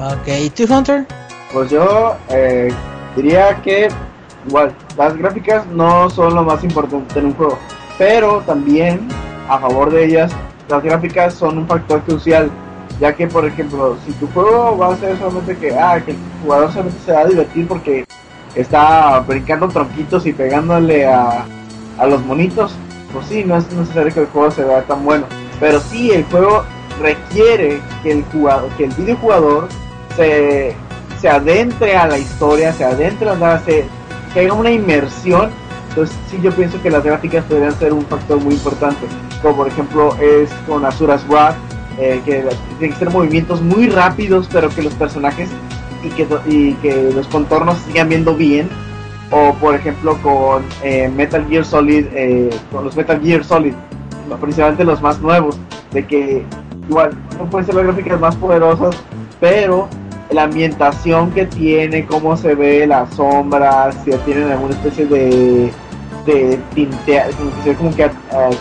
[0.00, 1.06] Ok, ¿y tú, Hunter?
[1.52, 2.72] Pues yo eh,
[3.16, 3.88] diría que
[4.46, 7.58] igual, las gráficas no son lo más importante en un juego,
[7.98, 9.08] pero también
[9.48, 10.32] a favor de ellas,
[10.68, 12.50] las gráficas son un factor crucial,
[13.00, 16.16] ya que por ejemplo, si tu juego va a ser solamente que, ah, que el
[16.42, 18.04] jugador solamente se va a divertir porque
[18.54, 21.44] está brincando tronquitos y pegándole a,
[21.98, 22.74] a los monitos,
[23.12, 25.26] pues sí, no es necesario que el juego se vea tan bueno,
[25.60, 26.64] pero sí el juego
[27.00, 29.68] requiere que el jugador, que el videojugador
[30.16, 30.74] se,
[31.22, 33.84] se adentre a la historia, se adentre a darse,
[34.34, 35.50] que haga una inmersión.
[35.90, 39.06] Entonces sí yo pienso que las gráficas podrían ser un factor muy importante.
[39.40, 41.54] Como por ejemplo es con Azura's Wrath,
[41.98, 42.44] eh, que
[42.78, 45.48] tienen que ser movimientos muy rápidos, pero que los personajes
[46.02, 48.68] y que, y que los contornos sigan viendo bien.
[49.30, 53.74] O por ejemplo con eh, Metal Gear Solid, eh, con los Metal Gear Solid,
[54.40, 55.56] principalmente los más nuevos,
[55.92, 56.44] de que
[56.88, 58.96] igual no pueden ser las gráficas más poderosas,
[59.40, 59.88] pero
[60.32, 65.72] la ambientación que tiene, cómo se ve, las sombras, si tienen alguna especie de
[66.26, 67.26] de tintea,
[67.76, 68.10] como que eh,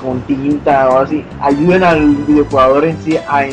[0.02, 3.44] con tinta o así, ayuden al videojugador en sí a,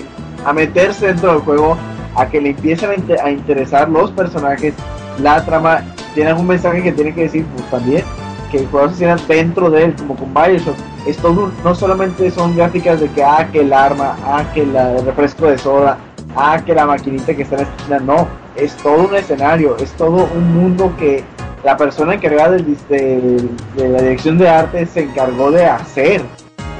[0.46, 1.76] a meterse dentro del juego,
[2.16, 4.72] a que le empiecen a, inter- a interesar los personajes,
[5.20, 5.82] la trama,
[6.14, 8.02] tiene algún mensaje que tiene que decir, pues también,
[8.50, 10.76] que el jugador se sienta dentro de él, como con Bioshock.
[11.06, 14.62] Es todo, un- no solamente son gráficas de que, ah, que el arma, ah, que
[14.62, 14.72] el
[15.04, 15.98] refresco de soda,
[16.38, 19.90] ah, que la maquinita que está en la esquina, no, es todo un escenario, es
[19.92, 21.24] todo un mundo que
[21.64, 26.22] la persona encargada de, la dirección de arte se encargó de hacer.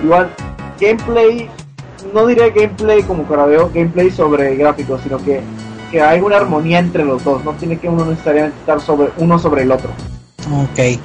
[0.02, 0.30] Igual,
[0.80, 1.50] gameplay,
[2.14, 5.40] no diré gameplay como veo gameplay sobre gráficos, sino que,
[5.90, 9.38] que hay una armonía entre los dos, no tiene que uno necesariamente estar sobre uno
[9.38, 9.90] sobre el otro.
[10.52, 10.98] Ok.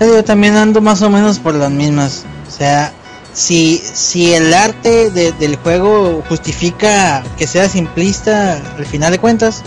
[0.00, 2.26] Yo también ando más o menos por las mismas.
[2.46, 2.92] O sea,
[3.34, 9.62] si, si el arte de- del juego justifica que sea simplista al final de cuentas,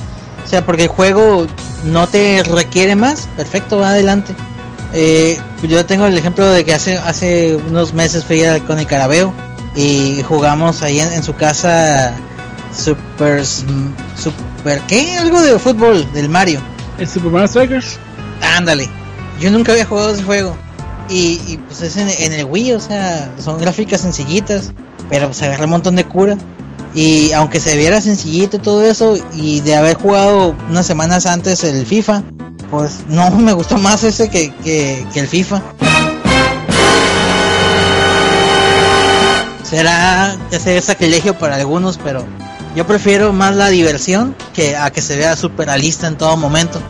[0.46, 1.46] o sea, porque el juego
[1.84, 4.34] no te requiere más, perfecto, va adelante.
[4.94, 8.88] Eh, yo tengo el ejemplo de que hace hace unos meses fui a- con el
[8.88, 9.34] Carabeo
[9.76, 12.14] y jugamos ahí en, en su casa
[12.74, 15.18] Super Super ¿qué?
[15.18, 16.62] Algo de fútbol del Mario.
[16.98, 17.98] El Super Mario Strikers.
[18.56, 18.90] Ándale.
[19.40, 20.58] Yo nunca había jugado ese juego.
[21.10, 24.72] Y, y, pues es en, el Wii, o sea, son gráficas sencillitas.
[25.10, 26.38] Pero pues agarra un montón de cura.
[26.94, 31.86] Y aunque se viera sencillito todo eso, y de haber jugado unas semanas antes el
[31.86, 32.24] FIFA,
[32.72, 35.62] pues no me gustó más ese que, que, que el FIFA.
[39.64, 42.26] Será que sea sacrilegio para algunos, pero
[42.76, 46.82] yo prefiero más la diversión que a que se vea super realista en todo momento.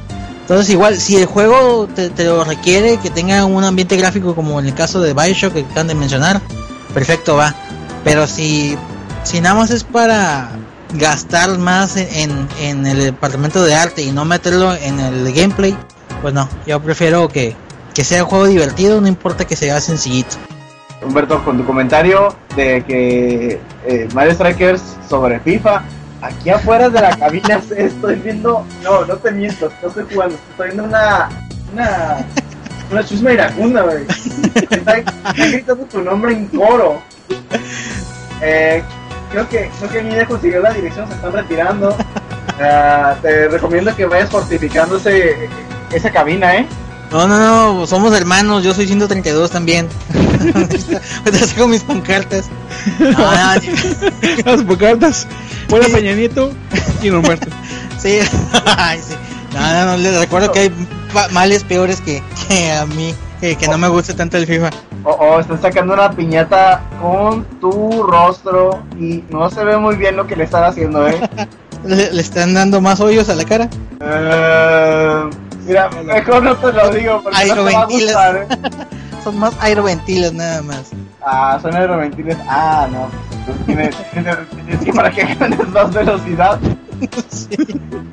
[0.47, 4.67] Entonces igual, si el juego te, lo requiere, que tenga un ambiente gráfico como en
[4.67, 6.39] el caso de Bioshock que acaban de mencionar,
[6.93, 7.53] perfecto va.
[8.05, 8.77] Pero si,
[9.23, 10.51] si nada más es para
[10.93, 15.75] gastar más en, el departamento de arte y no meterlo en el gameplay,
[16.21, 17.53] pues no, yo prefiero que,
[17.93, 20.37] que sea un juego divertido, no importa que sea sencillito.
[21.01, 25.83] Humberto, con tu comentario de que eh, Mario Strikers sobre FIFA,
[26.21, 30.67] aquí afuera de la cabina estoy viendo, no, no te miento, no estoy jugando, estoy
[30.67, 31.29] viendo una,
[31.73, 32.17] una,
[32.91, 34.05] una chusma iracunda, güey.
[34.69, 37.01] Está, está, gritando tu nombre en coro.
[38.41, 38.83] Eh,
[39.31, 41.89] creo que, creo que Mine consiguió la dirección, se están retirando.
[41.89, 45.47] Uh, te recomiendo que vayas fortificando ese,
[45.91, 46.67] esa cabina, eh.
[47.11, 49.87] No, no, no, somos hermanos, yo soy 132 también.
[51.25, 52.49] Ahorita saco mis pancartas.
[54.45, 55.27] Las pancartas.
[55.69, 56.51] Fuera Peña Nieto
[57.01, 57.47] y Norberto.
[57.97, 58.19] Sí,
[58.77, 59.15] Ay, sí.
[59.53, 60.71] No, no, no, les recuerdo que hay
[61.31, 64.69] males peores que, que a mí, que, que, no me gusta tanto el FIFA.
[65.03, 70.17] Oh, oh, están sacando una piñata con tu rostro y no se ve muy bien
[70.17, 71.17] lo que le están haciendo, ¿eh?
[71.85, 73.69] ¿Le, le están dando más hoyos a la cara?
[74.01, 75.46] Uh...
[75.67, 78.47] Mira, mejor no te lo digo porque no te va a gustar, ¿eh?
[79.23, 80.83] Son más aeroventiles nada más.
[81.21, 82.37] Ah, son aeroventiles.
[82.47, 83.09] Ah, no.
[83.65, 86.59] Tiene, tiene, para que ganes más velocidad.
[87.29, 87.55] Sí.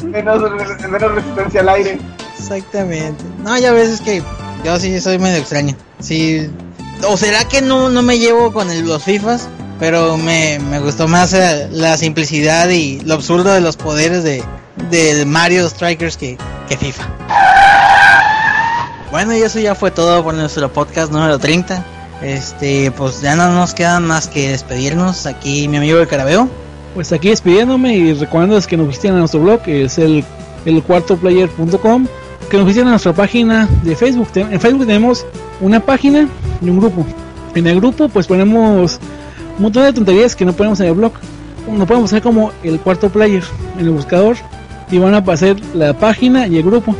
[0.04, 0.42] Menos,
[0.90, 1.98] menos resistencia al aire.
[2.38, 3.24] Exactamente.
[3.42, 4.22] No, ya ves es que
[4.62, 5.74] yo sí soy medio extraño.
[6.00, 6.50] Sí.
[7.08, 9.48] O será que no, no me llevo con el, los FIFAs,
[9.80, 14.44] pero me, me gustó más eh, la simplicidad y lo absurdo de los poderes de,
[14.90, 16.36] de Mario Strikers que,
[16.68, 17.04] que FIFA.
[19.10, 21.84] Bueno, y eso ya fue todo por nuestro podcast número 30.
[22.22, 25.26] Este, pues ya no nos queda más que despedirnos.
[25.26, 26.48] Aquí mi amigo el Carabeo.
[26.94, 30.24] Pues aquí despidiéndome y recordándoles que nos visiten a nuestro blog, que es el,
[30.64, 32.06] el cuartoplayer.com,
[32.50, 34.28] que nos visiten a nuestra página de Facebook.
[34.34, 35.24] En Facebook tenemos
[35.60, 36.28] una página
[36.60, 37.06] y un grupo.
[37.54, 38.98] En el grupo pues ponemos
[39.56, 41.12] un montón de tonterías que no ponemos en el blog.
[41.68, 43.44] No podemos hacer como el cuarto player
[43.78, 44.36] en el buscador
[44.90, 46.94] y van a pasar la página y el grupo.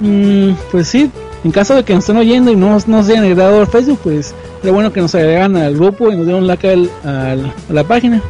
[0.00, 1.10] Mm, pues sí,
[1.44, 4.34] en caso de que nos estén oyendo y no nos hayan agregado al Facebook, pues
[4.62, 7.36] es bueno que nos agregan al grupo y nos den un like al, a
[7.72, 8.22] la página.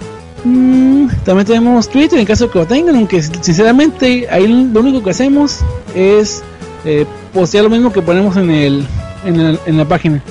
[0.44, 5.02] Mm, también tenemos Twitter en caso de que lo tengan, aunque sinceramente ahí lo único
[5.02, 5.60] que hacemos
[5.94, 6.42] es
[6.84, 8.86] eh, postear lo mismo que ponemos en, el,
[9.24, 10.22] en la página.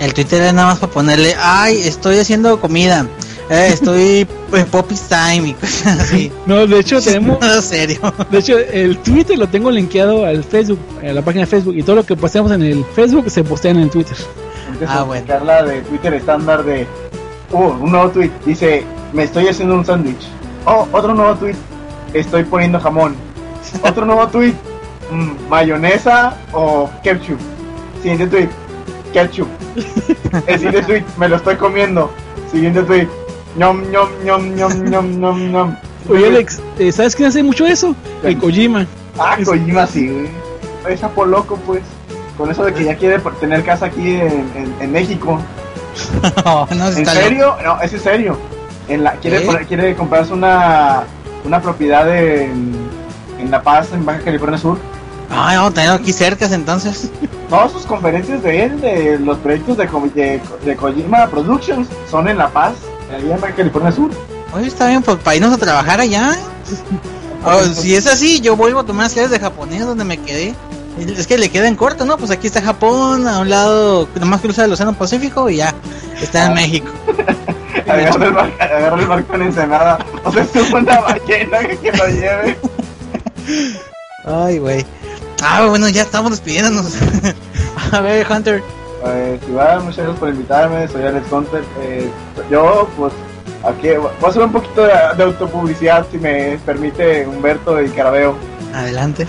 [0.00, 3.06] El Twitter es nada más para ponerle, ay, estoy haciendo comida.
[3.50, 6.30] Eh, estoy pues Poppy's Time y cosas así.
[6.46, 7.40] No, de hecho tenemos.
[7.40, 7.98] No, serio.
[8.30, 11.82] De hecho, el Twitter lo tengo linkeado al Facebook, a la página de Facebook, y
[11.82, 14.16] todo lo que posteamos en el Facebook se postea en el Twitter.
[14.86, 15.26] Ah, bueno.
[15.44, 16.86] la de Twitter estándar de.
[17.50, 20.28] Uh, un nuevo tweet dice: Me estoy haciendo un sándwich.
[20.66, 21.56] Oh, otro nuevo tweet:
[22.12, 23.16] Estoy poniendo jamón.
[23.82, 24.54] Otro nuevo tweet:
[25.10, 27.38] mmm, Mayonesa o ketchup.
[28.02, 28.48] Siguiente tweet:
[29.12, 29.48] Ketchup.
[30.46, 32.10] El siguiente tweet: Me lo estoy comiendo.
[32.52, 33.08] Siguiente tweet:
[33.58, 35.76] ñom, ñom, ñom, ñom, ñom, ñom, ñom.
[36.08, 37.94] Oye, Alex, eh, ¿sabes quién hace mucho eso?
[38.22, 38.86] El Kojima.
[39.18, 40.28] Ah, Kojima sí, güey.
[40.88, 41.82] Es por loco, pues.
[42.36, 45.40] Con eso de que ya quiere tener casa aquí en, en, en México.
[46.44, 47.46] no, no, ¿En serio?
[47.46, 47.62] Loco.
[47.64, 48.38] No, es en serio.
[48.86, 51.02] En la, quiere, poner, quiere comprarse una,
[51.44, 52.74] una propiedad en,
[53.40, 54.78] en La Paz, en Baja California Sur.
[55.30, 57.10] Ah, vamos a tener aquí cerca entonces.
[57.50, 62.38] Todas sus conferencias de él, de los proyectos de, de, de Kojima Productions, son en
[62.38, 62.74] La Paz,
[63.10, 64.10] allá en California Sur.
[64.52, 66.36] Oye, está bien, pues para irnos a trabajar allá.
[67.44, 70.56] Oh, si es así, yo vuelvo a tomar clases de japonés donde me quedé.
[70.98, 72.18] Es que le queda en corto, ¿no?
[72.18, 75.72] Pues aquí está Japón, a un lado, nomás cruza el Océano Pacífico y ya,
[76.20, 76.90] está en México.
[77.86, 82.08] agarra, el bar, agarra el barco en Ensenada, o sea, es una ballena que lo
[82.08, 82.58] lleve.
[84.24, 84.84] Ay, güey.
[85.40, 86.92] Ah, bueno, ya estamos despidiéndonos.
[87.92, 88.62] a ver, Hunter.
[89.00, 91.62] Pues, igual, muchas gracias por invitarme, soy Alex Hunter.
[91.80, 92.10] Eh,
[92.50, 93.12] yo, pues,
[93.64, 98.34] aquí voy a hacer un poquito de, de autopublicidad, si me permite Humberto y Carabeo.
[98.74, 99.26] Adelante.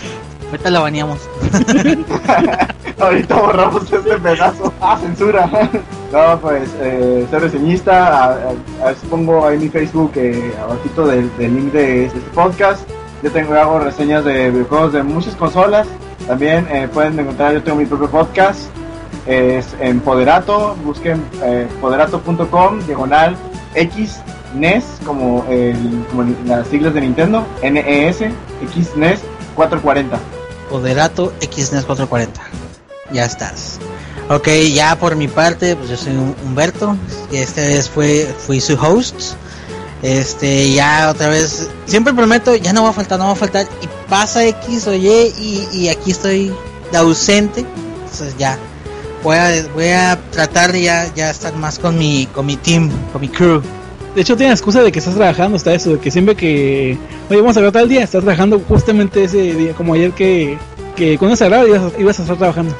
[0.50, 1.30] Ahorita la baneamos.
[3.00, 4.74] Ahorita borramos este pedazo.
[4.82, 5.48] Ah, censura.
[6.12, 8.08] no, pues, eh, soy reseñista.
[8.08, 8.50] A, a,
[8.82, 12.90] a, ver si pongo ahí mi Facebook eh, abajito del, del, link de este podcast.
[13.22, 15.88] Yo tengo hago reseñas de videojuegos de muchas consolas.
[16.28, 18.70] También eh, pueden encontrar, yo tengo mi propio podcast.
[19.30, 20.76] Es en Poderato.
[20.84, 23.38] Busquen eh, poderato.com, diagonal
[23.76, 24.20] X
[24.56, 25.78] NES, como, el,
[26.10, 27.46] como las siglas de Nintendo.
[27.62, 29.20] NES, X NES
[29.56, 30.20] 440.
[30.70, 32.42] Poderato XNES 440.
[33.12, 33.80] Ya estás.
[34.30, 36.14] Ok, ya por mi parte, pues yo soy
[36.46, 36.98] Humberto.
[37.32, 39.36] Y esta vez fue, fui su host.
[40.02, 43.68] Este, ya otra vez, siempre prometo, ya no va a faltar, no va a faltar.
[43.82, 46.54] Y pasa X o Y y, aquí estoy
[46.94, 47.66] ausente.
[48.04, 48.58] Entonces ya,
[49.24, 52.90] voy a, voy a tratar de ya, ya estar más con mi, con mi team,
[53.12, 53.62] con mi crew.
[54.16, 56.98] De hecho, tiene excusa de que estás trabajando, está eso, de que siempre que,
[57.30, 60.58] oye, vamos a ver tal día, estás trabajando justamente ese día, como ayer que,
[60.96, 62.74] que cuando se graba ibas, ibas a estar trabajando.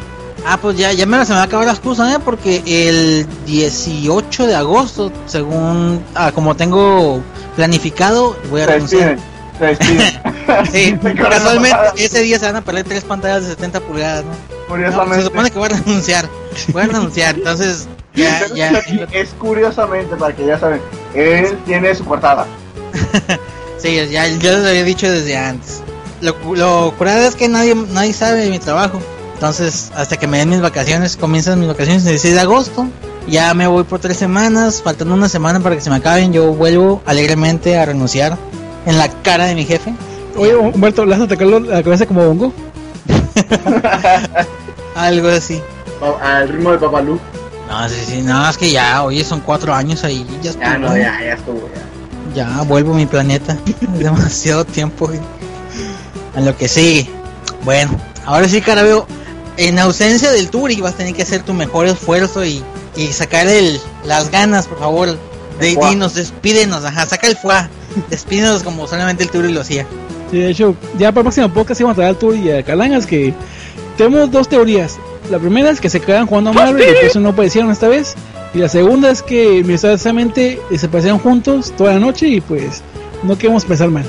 [0.46, 2.18] Ah, pues ya, ya me, se me va a acabar la excusa, ¿eh?
[2.24, 7.22] Porque el 18 de agosto, según ah, como tengo
[7.56, 9.20] planificado, voy a Se renunciar.
[9.20, 9.20] despiden.
[9.60, 10.30] Se despiden.
[10.72, 14.59] Sí, casualmente ese día se van a perder tres pantallas de 70 pulgadas, ¿no?
[14.70, 16.30] No, se supone que voy a renunciar.
[16.72, 18.72] Voy a renunciar, entonces ya, ya.
[19.12, 20.82] es curiosamente, para que ya saben,
[21.14, 22.46] él tiene su portada.
[23.80, 25.82] Sí, ya yo les había dicho desde antes.
[26.20, 29.00] Lo, lo curado es que nadie, nadie sabe de mi trabajo.
[29.36, 32.88] Entonces, hasta que me den mis vacaciones, comienzan mis vacaciones el 16 de agosto.
[33.26, 36.34] Ya me voy por tres semanas, faltando una semana para que se me acaben.
[36.34, 38.38] Yo vuelvo alegremente a renunciar
[38.86, 39.94] en la cara de mi jefe.
[40.36, 42.54] Oye, Humberto, ¿le has atacado la cabeza como bongo?
[44.96, 45.62] Algo así.
[46.22, 47.20] Al ritmo de Papalú.
[47.70, 50.26] No, sí, sí, no, es que ya, oye, son cuatro años ahí.
[50.42, 50.88] Ya, Ya estuvo.
[50.88, 51.70] no, ya, ya estuvo.
[52.34, 52.46] Ya.
[52.58, 53.58] Ya vuelvo a mi planeta.
[54.00, 55.08] Demasiado tiempo.
[55.08, 55.20] güey.
[56.36, 57.10] A lo que sigue.
[57.64, 57.92] Bueno,
[58.26, 59.06] ahora sí, Carabeo.
[59.58, 62.64] En ausencia del Turi vas a tener que hacer tu mejor esfuerzo y,
[62.96, 65.18] y sacar el, las ganas, por favor.
[65.60, 67.70] De, dinos, despídenos, ajá, saca el fuá.
[68.10, 69.86] Despídenos como solamente el Turi lo hacía.
[70.32, 72.64] Sí, de hecho, ya para el próximo podcast íbamos a traer al Tour y a
[72.64, 73.34] Calangas que
[73.98, 75.00] tenemos dos teorías.
[75.30, 77.88] La primera es que se quedan jugando a Marvel y por eso no aparecieron esta
[77.88, 78.16] vez.
[78.54, 82.82] Y la segunda es que misteriosamente se aparecieron juntos toda la noche y pues
[83.24, 84.06] no queremos pensar mal.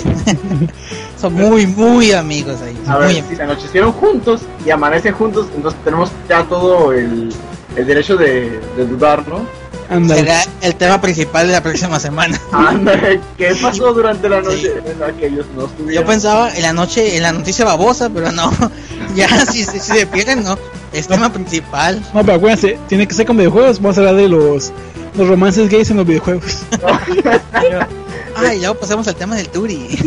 [1.20, 2.76] Son muy, muy amigos ahí.
[2.86, 7.30] A ver, si se anochecieron juntos y amanecen juntos, entonces tenemos ya todo el,
[7.76, 9.44] el derecho de, de dudar, ¿no?
[9.90, 12.40] Será el tema principal de la próxima semana.
[12.52, 12.92] Anda,
[13.36, 17.16] ¿qué pasó durante la noche en la que ellos no Yo pensaba en la noche,
[17.16, 18.52] en la noticia babosa, pero no.
[19.16, 20.56] Ya, si, si, si se pierden, no.
[20.92, 22.00] Es tema principal.
[22.14, 23.80] No, pero acuérdense, tiene que ser con videojuegos.
[23.80, 24.72] Vamos a hablar de los,
[25.16, 26.58] los romances gays en los videojuegos.
[28.36, 29.98] Ay, luego pasamos al tema del Turi.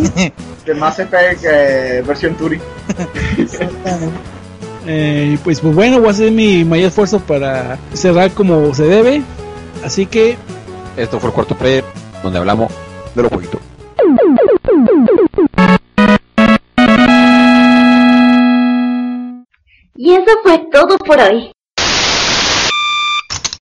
[0.65, 2.61] que más Effect eh, versión Turi.
[4.85, 9.21] Eh, pues, pues bueno, voy a hacer mi mayor esfuerzo para cerrar como se debe.
[9.83, 10.37] Así que
[10.95, 11.83] Esto fue el cuarto player,
[12.21, 12.71] donde hablamos
[13.15, 13.59] de los jueguitos.
[19.95, 21.51] Y eso fue todo por hoy.